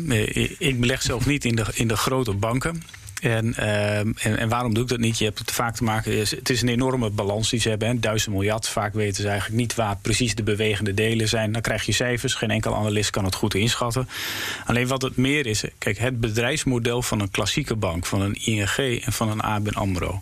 Ik 0.60 0.80
beleg 0.80 1.02
zelf 1.02 1.26
niet 1.26 1.46
in 1.46 1.56
de, 1.56 1.66
in 1.74 1.88
de 1.88 1.98
grote 1.98 2.34
banken. 2.34 2.84
En, 3.26 3.56
ehm, 3.56 4.12
en, 4.18 4.38
en, 4.38 4.50
waarom 4.50 4.74
doe 4.74 4.84
ik 4.84 4.90
dat 4.90 5.00
niet? 5.00 5.18
Je 5.18 5.26
hebt 5.26 5.40
het 5.40 5.52
vaak 5.52 5.76
te 5.76 5.84
maken. 5.84 6.20
Het 6.20 6.50
is 6.50 6.62
een 6.62 6.68
enorme 6.68 7.10
balans 7.10 7.50
die 7.50 7.60
ze 7.60 7.70
hebben. 7.70 7.88
Hè. 7.88 8.00
Duizend 8.00 8.34
miljard. 8.34 8.68
Vaak 8.68 8.94
weten 8.94 9.22
ze 9.22 9.30
eigenlijk 9.30 9.60
niet 9.60 9.76
waar 9.76 9.98
precies 10.02 10.36
de 10.36 10.44
bewegende 10.44 10.94
delen 10.94 11.28
zijn. 11.28 11.52
Dan 11.52 11.62
krijg 11.62 11.86
je 11.86 11.92
cijfers. 11.92 12.34
Geen 12.34 12.52
enkel 12.52 12.76
analist 12.76 13.10
kan 13.10 13.26
het 13.26 13.36
goed 13.36 13.54
inschatten. 13.54 14.10
Alleen 14.66 14.88
wat 14.88 15.02
het 15.02 15.18
meer 15.18 15.46
is. 15.46 15.64
Kijk, 15.78 15.98
het 15.98 16.20
bedrijfsmodel 16.20 17.02
van 17.02 17.20
een 17.20 17.32
klassieke 17.32 17.76
bank, 17.76 18.06
van 18.06 18.22
een 18.22 18.34
ING 18.34 19.04
en 19.06 19.14
van 19.14 19.30
een 19.30 19.42
ABN 19.42 19.76
Amro. 19.76 20.22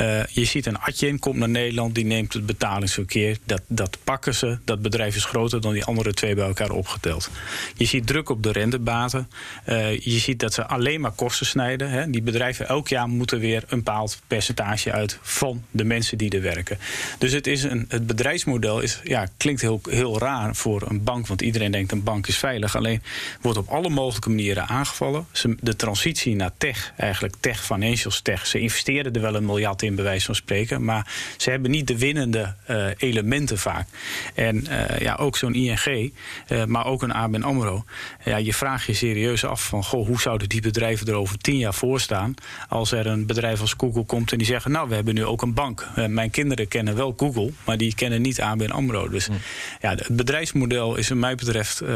Uh, 0.00 0.24
je 0.24 0.44
ziet 0.44 0.66
een 0.66 0.78
Atjen 0.78 1.18
komt 1.18 1.36
naar 1.36 1.48
Nederland, 1.48 1.94
die 1.94 2.04
neemt 2.04 2.32
het 2.32 2.46
betalingsverkeer. 2.46 3.38
Dat, 3.44 3.60
dat 3.66 3.98
pakken 4.04 4.34
ze. 4.34 4.58
Dat 4.64 4.82
bedrijf 4.82 5.16
is 5.16 5.24
groter 5.24 5.60
dan 5.60 5.72
die 5.72 5.84
andere 5.84 6.14
twee 6.14 6.34
bij 6.34 6.46
elkaar 6.46 6.70
opgeteld. 6.70 7.30
Je 7.74 7.84
ziet 7.84 8.06
druk 8.06 8.28
op 8.28 8.42
de 8.42 8.52
rentebaten. 8.52 9.30
Uh, 9.68 9.98
je 9.98 10.18
ziet 10.18 10.40
dat 10.40 10.54
ze 10.54 10.66
alleen 10.66 11.00
maar 11.00 11.12
kosten 11.12 11.46
snijden. 11.46 11.90
Hè. 11.90 12.10
Die 12.10 12.22
bedrijven 12.30 12.68
elk 12.68 12.88
jaar 12.88 13.08
moeten 13.08 13.38
weer 13.38 13.64
een 13.68 13.78
bepaald 13.78 14.20
percentage 14.26 14.92
uit 14.92 15.18
van 15.22 15.64
de 15.70 15.84
mensen 15.84 16.18
die 16.18 16.30
er 16.30 16.42
werken. 16.42 16.78
Dus 17.18 17.32
het, 17.32 17.46
is 17.46 17.62
een, 17.62 17.84
het 17.88 18.06
bedrijfsmodel 18.06 18.80
is, 18.80 19.00
ja, 19.04 19.26
klinkt 19.36 19.60
heel, 19.60 19.80
heel 19.90 20.18
raar 20.18 20.56
voor 20.56 20.82
een 20.88 21.04
bank, 21.04 21.26
want 21.26 21.42
iedereen 21.42 21.70
denkt 21.70 21.92
een 21.92 22.02
bank 22.02 22.26
is 22.26 22.38
veilig. 22.38 22.76
Alleen 22.76 23.02
wordt 23.40 23.58
op 23.58 23.68
alle 23.68 23.88
mogelijke 23.88 24.28
manieren 24.28 24.66
aangevallen. 24.66 25.26
De 25.60 25.76
transitie 25.76 26.34
naar 26.34 26.50
tech, 26.58 26.92
eigenlijk 26.96 27.34
tech, 27.40 27.64
financials 27.64 28.20
tech, 28.20 28.46
ze 28.46 28.58
investeren 28.58 29.12
er 29.12 29.20
wel 29.20 29.34
een 29.34 29.44
miljard 29.44 29.82
in, 29.82 29.94
bij 29.94 30.04
wijze 30.04 30.26
van 30.26 30.34
spreken, 30.34 30.84
maar 30.84 31.06
ze 31.36 31.50
hebben 31.50 31.70
niet 31.70 31.86
de 31.86 31.98
winnende 31.98 32.54
uh, 32.70 32.86
elementen 32.96 33.58
vaak. 33.58 33.88
En 34.34 34.66
uh, 34.70 34.98
ja, 34.98 35.14
ook 35.14 35.36
zo'n 35.36 35.54
ING, 35.54 36.12
uh, 36.48 36.64
maar 36.64 36.86
ook 36.86 37.02
een 37.02 37.12
ABN 37.12 37.42
AMRO. 37.42 37.84
Ja, 38.24 38.36
je 38.36 38.54
vraagt 38.54 38.86
je 38.86 38.94
serieus 38.94 39.44
af 39.44 39.66
van, 39.66 39.84
goh, 39.84 40.06
hoe 40.06 40.20
zouden 40.20 40.48
die 40.48 40.60
bedrijven 40.60 41.06
er 41.06 41.14
over 41.14 41.38
tien 41.38 41.58
jaar 41.58 41.74
voor 41.74 42.00
staan? 42.00 42.19
Als 42.68 42.92
er 42.92 43.06
een 43.06 43.26
bedrijf 43.26 43.60
als 43.60 43.74
Google 43.76 44.04
komt 44.04 44.32
en 44.32 44.38
die 44.38 44.46
zeggen: 44.46 44.70
Nou, 44.70 44.88
we 44.88 44.94
hebben 44.94 45.14
nu 45.14 45.24
ook 45.24 45.42
een 45.42 45.54
bank. 45.54 45.88
Uh, 45.98 46.06
mijn 46.06 46.30
kinderen 46.30 46.68
kennen 46.68 46.96
wel 46.96 47.14
Google, 47.16 47.50
maar 47.64 47.76
die 47.76 47.94
kennen 47.94 48.22
niet 48.22 48.40
ABN 48.40 48.70
Amro. 48.70 49.08
Dus 49.08 49.28
mm. 49.28 49.36
ja, 49.80 49.90
het 49.90 50.08
bedrijfsmodel 50.08 50.96
is, 50.96 51.08
wat 51.08 51.18
mij 51.18 51.34
betreft, 51.34 51.82
uh, 51.82 51.88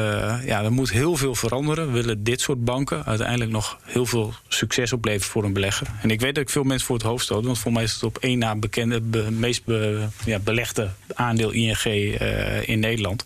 ja, 0.45 0.63
er 0.63 0.73
moet 0.73 0.91
heel 0.91 1.17
veel 1.17 1.35
veranderen. 1.35 1.87
We 1.87 1.93
willen 1.93 2.25
dit 2.25 2.41
soort 2.41 2.65
banken 2.65 3.05
uiteindelijk 3.05 3.51
nog 3.51 3.79
heel 3.83 4.07
veel 4.07 4.35
succes 4.49 4.93
opleveren 4.93 5.31
voor 5.31 5.45
een 5.45 5.53
belegger. 5.53 5.87
En 6.03 6.11
ik 6.11 6.21
weet 6.21 6.35
dat 6.35 6.45
ik 6.45 6.51
veel 6.51 6.63
mensen 6.63 6.87
voor 6.87 6.97
het 6.97 7.07
hoofd 7.07 7.25
stoot, 7.25 7.45
want 7.45 7.59
voor 7.59 7.73
mij 7.73 7.83
is 7.83 7.93
het 7.93 8.03
op 8.03 8.19
één 8.19 8.39
na 8.39 8.57
bekende, 8.57 9.01
be, 9.01 9.31
meest 9.31 9.65
be, 9.65 10.07
ja, 10.25 10.39
belegde 10.39 10.91
aandeel 11.15 11.51
ING 11.51 11.85
uh, 11.85 12.59
eh, 12.59 12.69
in 12.69 12.81
Nederland. 12.81 13.25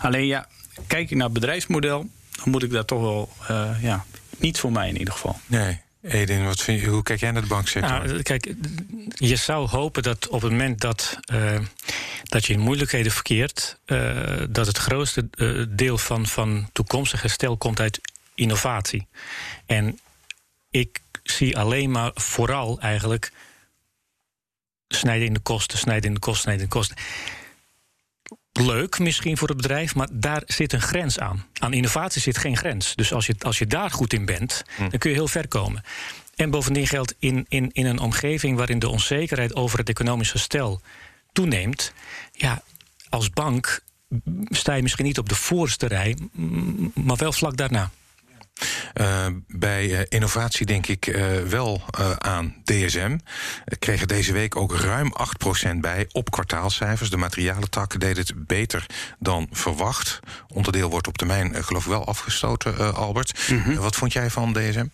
Alleen 0.00 0.26
ja, 0.26 0.46
kijk 0.86 1.08
je 1.08 1.16
naar 1.16 1.24
het 1.24 1.34
bedrijfsmodel, 1.34 2.06
dan 2.30 2.50
moet 2.50 2.62
ik 2.62 2.70
daar 2.70 2.84
toch 2.84 3.00
wel, 3.00 3.28
ja, 3.80 4.04
niet 4.38 4.58
voor 4.58 4.72
mij 4.72 4.88
in 4.88 4.98
ieder 4.98 5.14
geval. 5.14 5.38
Nee. 5.46 5.80
Edin, 6.02 6.44
wat 6.44 6.60
vind 6.60 6.80
je, 6.80 6.86
hoe 6.86 7.02
kijk 7.02 7.20
jij 7.20 7.30
naar 7.30 7.42
de 7.42 7.48
banksector? 7.48 8.06
Nou, 8.06 8.22
kijk, 8.22 8.54
je 9.08 9.36
zou 9.36 9.68
hopen 9.68 10.02
dat 10.02 10.28
op 10.28 10.42
het 10.42 10.50
moment 10.50 10.80
dat, 10.80 11.18
uh, 11.32 11.58
dat 12.22 12.44
je 12.44 12.52
in 12.52 12.60
moeilijkheden 12.60 13.12
verkeert, 13.12 13.78
uh, 13.86 14.42
dat 14.50 14.66
het 14.66 14.78
grootste 14.78 15.28
uh, 15.34 15.64
deel 15.68 15.98
van, 15.98 16.26
van 16.26 16.68
toekomstig 16.72 17.20
herstel 17.20 17.56
komt 17.56 17.80
uit 17.80 18.00
innovatie. 18.34 19.06
En 19.66 19.98
ik 20.70 21.00
zie 21.22 21.58
alleen 21.58 21.90
maar 21.90 22.10
vooral 22.14 22.80
eigenlijk 22.80 23.32
snijden 24.88 25.26
in 25.26 25.34
de 25.34 25.40
kosten, 25.40 25.78
snijden 25.78 26.08
in 26.08 26.14
de 26.14 26.20
kosten, 26.20 26.42
snijden 26.42 26.62
in 26.62 26.70
de 26.70 26.76
kosten 26.76 26.96
leuk 28.52 28.98
misschien 28.98 29.36
voor 29.36 29.48
het 29.48 29.56
bedrijf, 29.56 29.94
maar 29.94 30.08
daar 30.12 30.42
zit 30.46 30.72
een 30.72 30.80
grens 30.80 31.18
aan. 31.18 31.46
Aan 31.58 31.72
innovatie 31.72 32.20
zit 32.20 32.38
geen 32.38 32.56
grens. 32.56 32.94
Dus 32.94 33.12
als 33.12 33.26
je, 33.26 33.34
als 33.38 33.58
je 33.58 33.66
daar 33.66 33.90
goed 33.90 34.12
in 34.12 34.24
bent, 34.24 34.64
hm. 34.76 34.88
dan 34.88 34.98
kun 34.98 35.10
je 35.10 35.16
heel 35.16 35.28
ver 35.28 35.48
komen. 35.48 35.82
En 36.36 36.50
bovendien 36.50 36.86
geldt 36.86 37.14
in, 37.18 37.46
in, 37.48 37.70
in 37.72 37.86
een 37.86 37.98
omgeving 37.98 38.56
waarin 38.56 38.78
de 38.78 38.88
onzekerheid 38.88 39.54
over 39.54 39.78
het 39.78 39.88
economische 39.88 40.38
stel 40.38 40.80
toeneemt, 41.32 41.92
ja, 42.32 42.62
als 43.08 43.30
bank 43.30 43.82
sta 44.48 44.74
je 44.74 44.82
misschien 44.82 45.04
niet 45.04 45.18
op 45.18 45.28
de 45.28 45.34
voorste 45.34 45.86
rij, 45.86 46.16
maar 46.94 47.16
wel 47.16 47.32
vlak 47.32 47.56
daarna. 47.56 47.90
Uh, 48.94 49.26
bij 49.46 49.86
uh, 49.86 50.00
innovatie 50.08 50.66
denk 50.66 50.86
ik 50.86 51.06
uh, 51.06 51.36
wel 51.36 51.82
aan 52.18 52.54
DSM. 52.64 53.18
kregen 53.78 54.08
deze 54.08 54.32
week 54.32 54.56
ook 54.56 54.76
ruim 54.76 55.12
8% 55.74 55.76
bij 55.76 56.06
op 56.12 56.30
kwartaalcijfers. 56.30 57.10
De 57.10 57.16
materialentak 57.16 58.00
deed 58.00 58.16
het 58.16 58.46
beter 58.46 58.86
dan 59.18 59.48
verwacht. 59.50 60.20
Onderdeel 60.48 60.90
wordt 60.90 61.06
op 61.06 61.18
termijn 61.18 61.64
geloof 61.64 61.84
ik 61.84 61.90
wel 61.90 62.06
afgestoten, 62.06 62.94
Albert. 62.94 63.48
Mm 63.50 63.62
-hmm. 63.62 63.74
wat 63.74 63.96
vond 63.96 64.12
jij 64.12 64.30
van 64.30 64.52
DSM? 64.52 64.86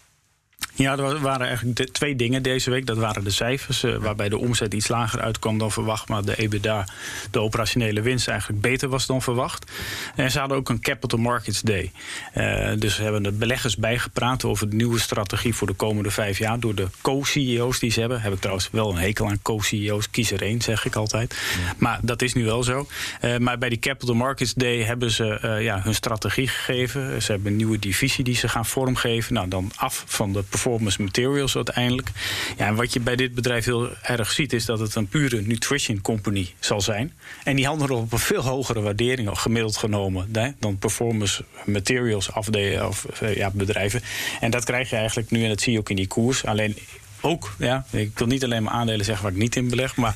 Ja, 0.76 0.98
er 0.98 1.20
waren 1.20 1.46
eigenlijk 1.46 1.92
twee 1.92 2.16
dingen 2.16 2.42
deze 2.42 2.70
week. 2.70 2.86
Dat 2.86 2.96
waren 2.96 3.24
de 3.24 3.30
cijfers, 3.30 3.84
uh, 3.84 3.96
waarbij 3.96 4.28
de 4.28 4.38
omzet 4.38 4.74
iets 4.74 4.88
lager 4.88 5.20
uitkwam 5.20 5.58
dan 5.58 5.72
verwacht, 5.72 6.08
maar 6.08 6.24
de 6.24 6.36
EBITDA, 6.36 6.86
de 7.30 7.40
operationele 7.40 8.00
winst, 8.00 8.28
eigenlijk 8.28 8.60
beter 8.60 8.88
was 8.88 9.06
dan 9.06 9.22
verwacht. 9.22 9.72
En 10.14 10.30
ze 10.30 10.38
hadden 10.38 10.56
ook 10.56 10.68
een 10.68 10.80
Capital 10.80 11.18
Markets 11.18 11.60
Day. 11.60 11.92
Uh, 12.36 12.70
dus 12.78 12.96
we 12.96 13.02
hebben 13.02 13.22
de 13.22 13.32
beleggers 13.32 13.76
bijgepraat 13.76 14.44
over 14.44 14.70
de 14.70 14.76
nieuwe 14.76 14.98
strategie 14.98 15.54
voor 15.54 15.66
de 15.66 15.72
komende 15.72 16.10
vijf 16.10 16.38
jaar 16.38 16.60
door 16.60 16.74
de 16.74 16.88
co-CEO's 17.00 17.78
die 17.78 17.90
ze 17.90 18.00
hebben. 18.00 18.20
Heb 18.20 18.32
ik 18.32 18.40
trouwens 18.40 18.68
wel 18.70 18.90
een 18.90 18.96
hekel 18.96 19.28
aan 19.28 19.42
co-CEO's. 19.42 20.10
Kies 20.10 20.30
er 20.30 20.42
één, 20.42 20.60
zeg 20.60 20.84
ik 20.84 20.96
altijd. 20.96 21.38
Maar 21.78 21.98
dat 22.02 22.22
is 22.22 22.32
nu 22.34 22.44
wel 22.44 22.62
zo. 22.62 22.86
Uh, 23.22 23.36
maar 23.36 23.58
bij 23.58 23.68
die 23.68 23.78
Capital 23.78 24.14
Markets 24.14 24.54
Day 24.54 24.82
hebben 24.82 25.10
ze 25.10 25.58
ja, 25.60 25.80
hun 25.82 25.94
strategie 25.94 26.48
gegeven. 26.48 27.22
Ze 27.22 27.32
hebben 27.32 27.50
een 27.50 27.56
nieuwe 27.56 27.78
divisie 27.78 28.24
die 28.24 28.36
ze 28.36 28.48
gaan 28.48 28.66
vormgeven. 28.66 29.34
Nou, 29.34 29.48
dan 29.48 29.70
af 29.76 30.04
van 30.06 30.32
de 30.32 30.42
performance 30.42 30.62
Performance 30.64 31.02
Materials 31.02 31.56
uiteindelijk. 31.56 32.10
Ja, 32.56 32.66
en 32.66 32.74
wat 32.74 32.92
je 32.92 33.00
bij 33.00 33.16
dit 33.16 33.34
bedrijf 33.34 33.64
heel 33.64 33.88
erg 34.02 34.32
ziet, 34.32 34.52
is 34.52 34.64
dat 34.64 34.78
het 34.78 34.94
een 34.94 35.08
pure 35.08 35.40
nutrition 35.42 36.00
company 36.00 36.52
zal 36.60 36.80
zijn. 36.80 37.12
En 37.44 37.56
die 37.56 37.66
handelen 37.66 37.96
op 37.96 38.12
een 38.12 38.18
veel 38.18 38.42
hogere 38.42 38.80
waardering, 38.80 39.38
gemiddeld 39.38 39.76
genomen, 39.76 40.32
dan 40.58 40.78
Performance 40.78 41.44
Materials 41.64 42.32
afdelen 42.32 42.88
of 42.88 43.06
ja, 43.34 43.50
bedrijven. 43.50 44.02
En 44.40 44.50
dat 44.50 44.64
krijg 44.64 44.90
je 44.90 44.96
eigenlijk 44.96 45.30
nu, 45.30 45.42
en 45.42 45.48
dat 45.48 45.60
zie 45.60 45.72
je 45.72 45.78
ook 45.78 45.90
in 45.90 45.96
die 45.96 46.06
koers. 46.06 46.44
Alleen 46.44 46.76
ook, 47.24 47.54
ja. 47.58 47.84
Ik 47.90 48.18
wil 48.18 48.26
niet 48.26 48.44
alleen 48.44 48.62
maar 48.62 48.72
aandelen 48.72 49.04
zeggen 49.04 49.24
waar 49.24 49.32
ik 49.32 49.38
niet 49.38 49.56
in 49.56 49.68
beleg. 49.68 49.96
Maar 49.96 50.14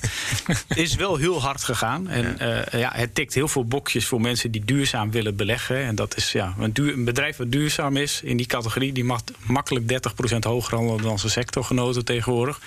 het 0.69 0.79
is 0.87 0.95
wel 0.95 1.17
heel 1.17 1.41
hard 1.41 1.65
gegaan. 1.65 2.09
En 2.09 2.37
ja. 2.39 2.75
Uh, 2.75 2.81
ja. 2.81 2.91
het 2.95 3.15
tikt 3.15 3.35
heel 3.35 3.49
veel 3.49 3.65
bokjes 3.65 4.07
voor 4.07 4.21
mensen 4.21 4.51
die 4.51 4.65
duurzaam 4.65 5.11
willen 5.11 5.37
beleggen. 5.37 5.85
En 5.85 5.95
dat 5.95 6.17
is 6.17 6.33
ja, 6.33 6.55
een, 6.59 6.73
duur, 6.73 6.93
een 6.93 7.05
bedrijf 7.05 7.37
wat 7.37 7.53
duurzaam 7.53 7.97
is 7.97 8.23
in 8.23 8.37
die 8.37 8.47
categorie, 8.47 8.93
die 8.93 9.05
mag 9.05 9.21
makkelijk 9.43 10.09
30% 10.35 10.39
hoger 10.39 10.75
handelen 10.75 11.03
dan 11.03 11.19
zijn 11.19 11.33
sectorgenoten 11.33 12.05
tegenwoordig. 12.05 12.61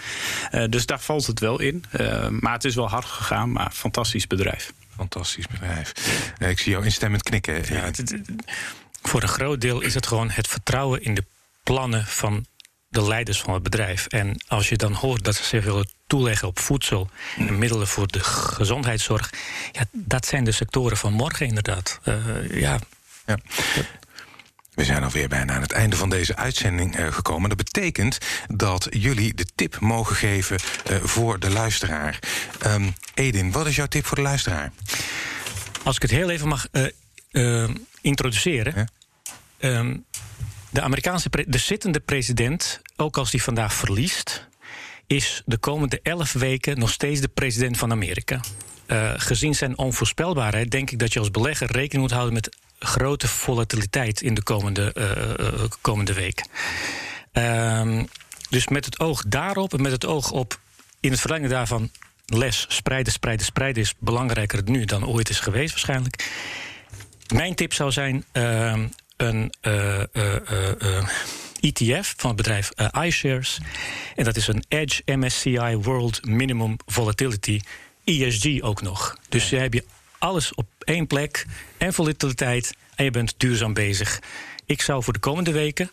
Uh, 0.52 0.64
dus 0.70 0.86
daar 0.86 1.00
valt 1.00 1.28
het 1.28 1.40
wel 1.40 1.60
in. 1.60 1.84
Uh, 2.00 2.28
maar 2.28 2.54
het 2.54 2.66
is 2.66 2.76
wel 2.76 2.90
hard 2.90 3.06
gegaan, 3.06 3.52
maar 3.52 3.72
fantastisch 3.74 4.28
bedrijf. 4.28 4.74
Fantastisch 4.96 5.48
bedrijf. 5.48 5.92
ik 6.40 6.60
zie 6.60 6.72
jou 6.72 6.86
instemmend 6.86 7.24
knikken. 7.24 7.56
Ja, 7.56 7.84
het, 7.84 7.98
het, 7.98 8.22
voor 9.02 9.22
een 9.22 9.28
groot 9.28 9.62
deel 9.62 9.82
is 9.82 9.94
het 9.94 10.08
gewoon 10.08 10.30
het 10.30 10.48
vertrouwen 10.48 11.04
in 11.04 11.14
de 11.14 11.24
plannen 11.64 12.06
van 12.06 12.46
de 12.92 13.08
leiders 13.08 13.42
van 13.42 13.54
het 13.54 13.64
bedrijf. 13.64 14.06
En 14.08 14.44
als 14.48 14.70
je 14.70 14.78
dan 14.78 14.94
hoort 14.94 15.24
dat 15.24 15.36
ze 15.36 15.60
willen 15.60 15.90
toeleggen 16.08 16.48
op 16.48 16.60
voedsel 16.60 17.10
en 17.38 17.58
middelen 17.58 17.88
voor 17.88 18.08
de 18.08 18.20
gezondheidszorg, 18.24 19.34
ja, 19.72 19.84
dat 19.92 20.26
zijn 20.26 20.44
de 20.44 20.52
sectoren 20.52 20.98
van 20.98 21.14
morgen 21.14 21.46
inderdaad. 21.46 22.00
Uh, 22.06 22.62
ja. 22.62 22.80
ja. 23.26 23.38
We 24.74 24.86
zijn 24.86 25.04
alweer 25.04 25.28
bijna 25.28 25.54
aan 25.54 25.62
het 25.62 25.72
einde 25.72 25.96
van 25.96 26.10
deze 26.10 26.36
uitzending 26.36 27.00
uh, 27.00 27.12
gekomen. 27.12 27.50
Dat 27.50 27.58
betekent 27.58 28.18
dat 28.48 28.88
jullie 28.90 29.34
de 29.34 29.46
tip 29.56 29.80
mogen 29.80 30.16
geven 30.16 30.60
uh, 30.92 30.98
voor 31.04 31.40
de 31.40 31.50
luisteraar. 31.50 32.20
Um, 32.66 32.96
Edin, 33.14 33.52
wat 33.52 33.68
is 33.68 33.76
jouw 33.76 33.88
tip 33.88 34.06
voor 34.06 34.18
de 34.18 34.24
luisteraar? 34.24 34.72
Als 35.84 35.96
ik 35.96 36.02
het 36.02 36.12
heel 36.12 36.30
even 36.30 36.48
mag 36.48 36.68
introduceren. 38.02 38.90
Ja? 39.60 39.70
Um, 39.70 40.06
de 40.72 40.82
Amerikaanse 40.82 41.30
de 41.48 41.58
zittende 41.58 42.00
president, 42.00 42.82
ook 42.96 43.18
als 43.18 43.32
die 43.32 43.44
vandaag 43.44 43.74
verliest, 43.74 44.48
is 45.08 45.42
de 45.46 45.58
komende 45.58 46.00
elf 46.04 46.34
weken 46.34 46.80
nog 46.80 46.90
steeds 46.90 47.22
de 47.22 47.28
president 47.28 47.78
van 47.78 47.92
Amerika. 47.92 48.40
Uh, 48.88 49.14
gezien 49.16 49.56
zijn 49.56 49.78
onvoorspelbaarheid, 49.78 50.72
denk 50.72 50.92
ik 50.92 51.00
dat 51.00 51.14
je 51.14 51.20
als 51.20 51.32
belegger 51.32 51.72
rekening 51.72 52.02
moet 52.02 52.12
houden 52.12 52.34
met 52.34 52.58
grote 52.80 53.28
volatiliteit 53.28 54.22
in 54.22 54.34
de 54.34 54.44
komende, 54.44 54.96
uh, 54.98 55.64
komende 55.82 56.14
week. 56.14 56.46
Ehm, 57.32 58.06
dus 58.50 58.68
met 58.68 58.86
het 58.86 59.00
oog 59.00 59.24
daarop 59.28 59.74
en 59.74 59.82
met 59.82 59.92
het 59.92 60.06
oog 60.06 60.32
op 60.32 60.60
in 61.00 61.12
het 61.12 61.20
verlengde 61.20 61.50
daarvan 61.50 61.92
les 62.26 62.66
spreiden, 62.70 63.14
spreiden, 63.14 63.46
spreiden 63.46 63.84
is 63.84 63.94
belangrijker 64.00 64.62
nu 64.66 64.86
dan 64.86 65.06
ooit 65.06 65.30
is 65.30 65.40
geweest 65.40 65.70
waarschijnlijk. 65.70 66.32
Mijn 67.34 67.56
tip 67.56 67.74
zou 67.74 67.92
zijn: 67.92 68.26
ehm, 68.32 68.88
een 69.22 69.54
uh, 69.62 70.04
uh, 70.14 71.08
ETF 71.60 72.14
van 72.18 72.30
het 72.30 72.36
bedrijf 72.36 72.72
iShares. 73.02 73.60
En 74.16 74.24
dat 74.24 74.36
is 74.36 74.48
een 74.48 74.64
Edge 74.68 75.02
MSCI 75.06 75.76
World 75.82 76.26
Minimum 76.26 76.76
Volatility. 76.86 77.60
ESG 78.04 78.62
ook 78.62 78.82
nog. 78.82 79.18
Dus 79.30 79.50
ja. 79.50 79.60
heb 79.60 79.74
je 79.74 79.86
alles 80.18 80.54
op 80.56 80.68
één 80.80 81.08
plek 81.08 81.46
en 81.78 81.94
volatiliteit. 81.94 82.74
En 82.96 83.04
je 83.04 83.12
bent 83.12 83.34
duurzaam 83.38 83.74
bezig. 83.74 84.20
Ik 84.66 84.82
zou 84.82 85.04
voor 85.04 85.14
de 85.14 85.20
komende 85.20 85.52
weken 85.52 85.92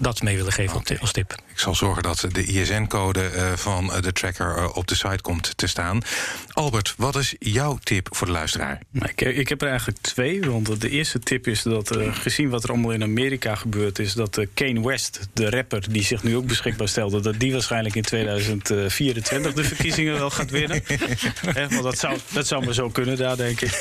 dat 0.00 0.22
mee 0.22 0.36
willen 0.36 0.52
geven 0.52 0.76
okay. 0.76 0.96
als 1.00 1.12
tip. 1.12 1.34
Ik 1.52 1.58
zal 1.58 1.74
zorgen 1.74 2.02
dat 2.02 2.26
de 2.32 2.44
ISN-code 2.44 3.30
uh, 3.34 3.52
van 3.52 3.92
de 4.00 4.12
tracker 4.12 4.58
uh, 4.58 4.76
op 4.76 4.86
de 4.86 4.94
site 4.94 5.20
komt 5.20 5.56
te 5.56 5.66
staan. 5.66 6.00
Albert, 6.48 6.94
wat 6.96 7.16
is 7.16 7.34
jouw 7.38 7.78
tip 7.82 8.08
voor 8.10 8.26
de 8.26 8.32
luisteraar? 8.32 8.80
Nou, 8.90 9.10
ik, 9.14 9.20
ik, 9.20 9.48
heb 9.48 9.62
er 9.62 9.68
eigenlijk 9.68 9.98
twee. 10.00 10.40
Want 10.40 10.80
de 10.80 10.90
eerste 10.90 11.18
tip 11.18 11.46
is 11.46 11.62
dat, 11.62 11.96
gezien 12.12 12.48
wat 12.48 12.64
er 12.64 12.70
allemaal 12.70 12.90
in 12.90 13.02
Amerika 13.02 13.54
gebeurd 13.54 13.98
is, 13.98 14.12
dat 14.12 14.46
Kane 14.54 14.86
West, 14.86 15.28
de 15.32 15.50
rapper 15.50 15.92
die 15.92 16.02
zich 16.02 16.22
nu 16.22 16.36
ook 16.36 16.46
beschikbaar 16.46 16.88
stelde, 16.88 17.20
dat 17.20 17.40
die 17.40 17.52
waarschijnlijk 17.52 17.94
in 17.94 18.02
2024 18.02 19.52
de 19.52 19.64
verkiezingen 19.64 20.14
wel 20.14 20.30
gaat 20.30 20.50
winnen. 20.50 20.82
He, 21.56 21.68
want 21.68 21.82
dat 21.82 21.98
zou, 21.98 22.18
dat 22.32 22.46
zou 22.46 22.64
maar 22.64 22.74
zo 22.74 22.88
kunnen 22.88 23.16
daar, 23.16 23.36
denk 23.36 23.60
ik. 23.60 23.80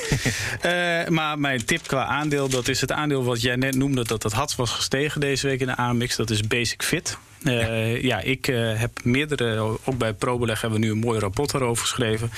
maar 1.10 1.39
mijn 1.39 1.65
tip 1.65 1.88
qua 1.88 2.06
aandeel, 2.06 2.50
dat 2.50 2.67
is 2.67 2.82
het 2.82 2.91
aandeel 2.91 3.24
wat 3.24 3.41
jij 3.41 3.56
net 3.56 3.76
noemde, 3.76 4.04
dat 4.04 4.24
het 4.24 4.34
hard 4.34 4.56
was 4.56 4.71
gestegen 4.71 5.21
deze 5.21 5.47
week 5.47 5.60
in 5.60 5.67
de 5.67 5.76
Dat 6.10 6.30
is 6.30 6.48
Basic 6.48 6.84
Fit. 6.84 7.18
Uh, 7.44 8.02
ja, 8.02 8.20
ik 8.20 8.48
uh, 8.48 8.80
heb 8.80 9.04
meerdere, 9.04 9.60
ook 9.60 9.98
bij 9.98 10.14
ProBeleg 10.14 10.62
hebben 10.62 10.80
we 10.80 10.86
nu 10.86 10.92
een 10.92 11.00
mooi 11.00 11.20
rapport 11.20 11.52
daarover 11.52 11.86
geschreven. 11.86 12.32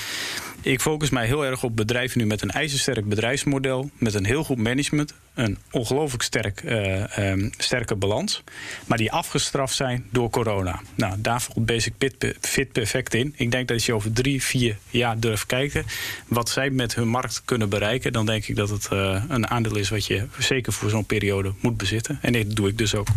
Ik 0.62 0.82
focus 0.82 1.10
mij 1.10 1.26
heel 1.26 1.46
erg 1.46 1.64
op 1.64 1.76
bedrijven 1.76 2.20
nu 2.20 2.26
met 2.26 2.42
een 2.42 2.52
ijzersterk 2.52 3.10
bedrijfsmodel, 3.10 3.90
met 3.98 4.14
een 4.14 4.26
heel 4.26 4.44
goed 4.44 4.58
management, 4.58 5.14
een 5.34 5.58
ongelooflijk 5.72 6.24
sterk, 6.24 6.62
uh, 6.64 7.18
um, 7.18 7.52
sterke 7.58 7.96
balans, 7.96 8.44
maar 8.86 8.98
die 8.98 9.12
afgestraft 9.12 9.76
zijn 9.76 10.06
door 10.12 10.30
corona. 10.30 10.82
Nou, 10.96 11.16
daar 11.18 11.42
valt 11.42 11.66
Basic 11.66 11.94
Fit 12.40 12.72
perfect 12.72 13.14
in. 13.14 13.34
Ik 13.38 13.52
denk 13.52 13.68
dat 13.68 13.78
als 13.78 13.86
je 13.86 13.94
over 13.94 14.14
drie, 14.14 14.44
vier 14.44 14.78
jaar 14.90 15.20
durft 15.20 15.46
kijken 15.46 15.86
wat 16.28 16.50
zij 16.50 16.70
met 16.70 16.96
hun 16.96 17.08
markt 17.08 17.42
kunnen 17.46 17.70
bereiken, 17.70 18.14
dan 18.14 18.26
denk 18.26 18.48
ik 18.48 18.56
dat 18.56 18.70
het 18.70 18.88
een 19.28 19.48
aandeel 19.48 19.78
is 19.78 19.90
wat 19.90 20.06
je 20.06 20.28
zeker 20.38 20.74
voor 20.74 20.90
zo'n 20.90 21.06
periode 21.06 21.54
moet 21.60 21.78
bezitten. 21.78 22.20
En 22.22 22.34
dat 22.34 22.56
doe 22.56 22.68
ik 22.68 22.78
dus 22.78 22.96
ook. 22.96 23.08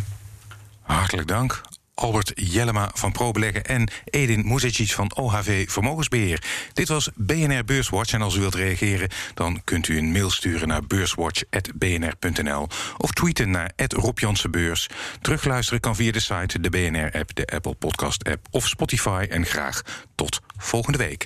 Hartelijk 0.87 1.29
dank. 1.29 1.63
Albert 1.95 2.33
Jellema 2.35 2.91
van 2.95 3.13
ProBeleggen 3.13 3.65
en 3.65 3.89
Edin 4.05 4.47
Muzejic 4.47 4.93
van 4.93 5.17
OHV 5.17 5.71
Vermogensbeheer. 5.71 6.43
Dit 6.73 6.89
was 6.89 7.11
BNR 7.15 7.65
Beurswatch 7.65 8.13
en 8.13 8.23
als 8.23 8.35
u 8.35 8.41
wilt 8.41 8.55
reageren... 8.55 9.09
dan 9.35 9.61
kunt 9.65 9.89
u 9.89 9.99
een 9.99 10.13
mail 10.13 10.31
sturen 10.31 10.69
naar 10.69 10.87
beurswatch.bnr.nl... 10.87 12.69
of 12.97 13.11
tweeten 13.11 13.51
naar 13.51 13.73
Rob 13.77 14.19
Beurs. 14.51 14.89
Terugluisteren 15.21 15.81
kan 15.81 15.97
via 15.97 16.13
de 16.13 16.21
site, 16.21 16.61
de 16.61 16.71
BNR-app, 16.71 17.35
de 17.35 17.47
Apple 17.47 17.75
Podcast-app 17.75 18.47
of 18.51 18.69
Spotify. 18.69 19.27
En 19.31 19.47
graag 19.47 19.83
tot 20.15 20.41
volgende 20.57 20.99
week. 20.99 21.25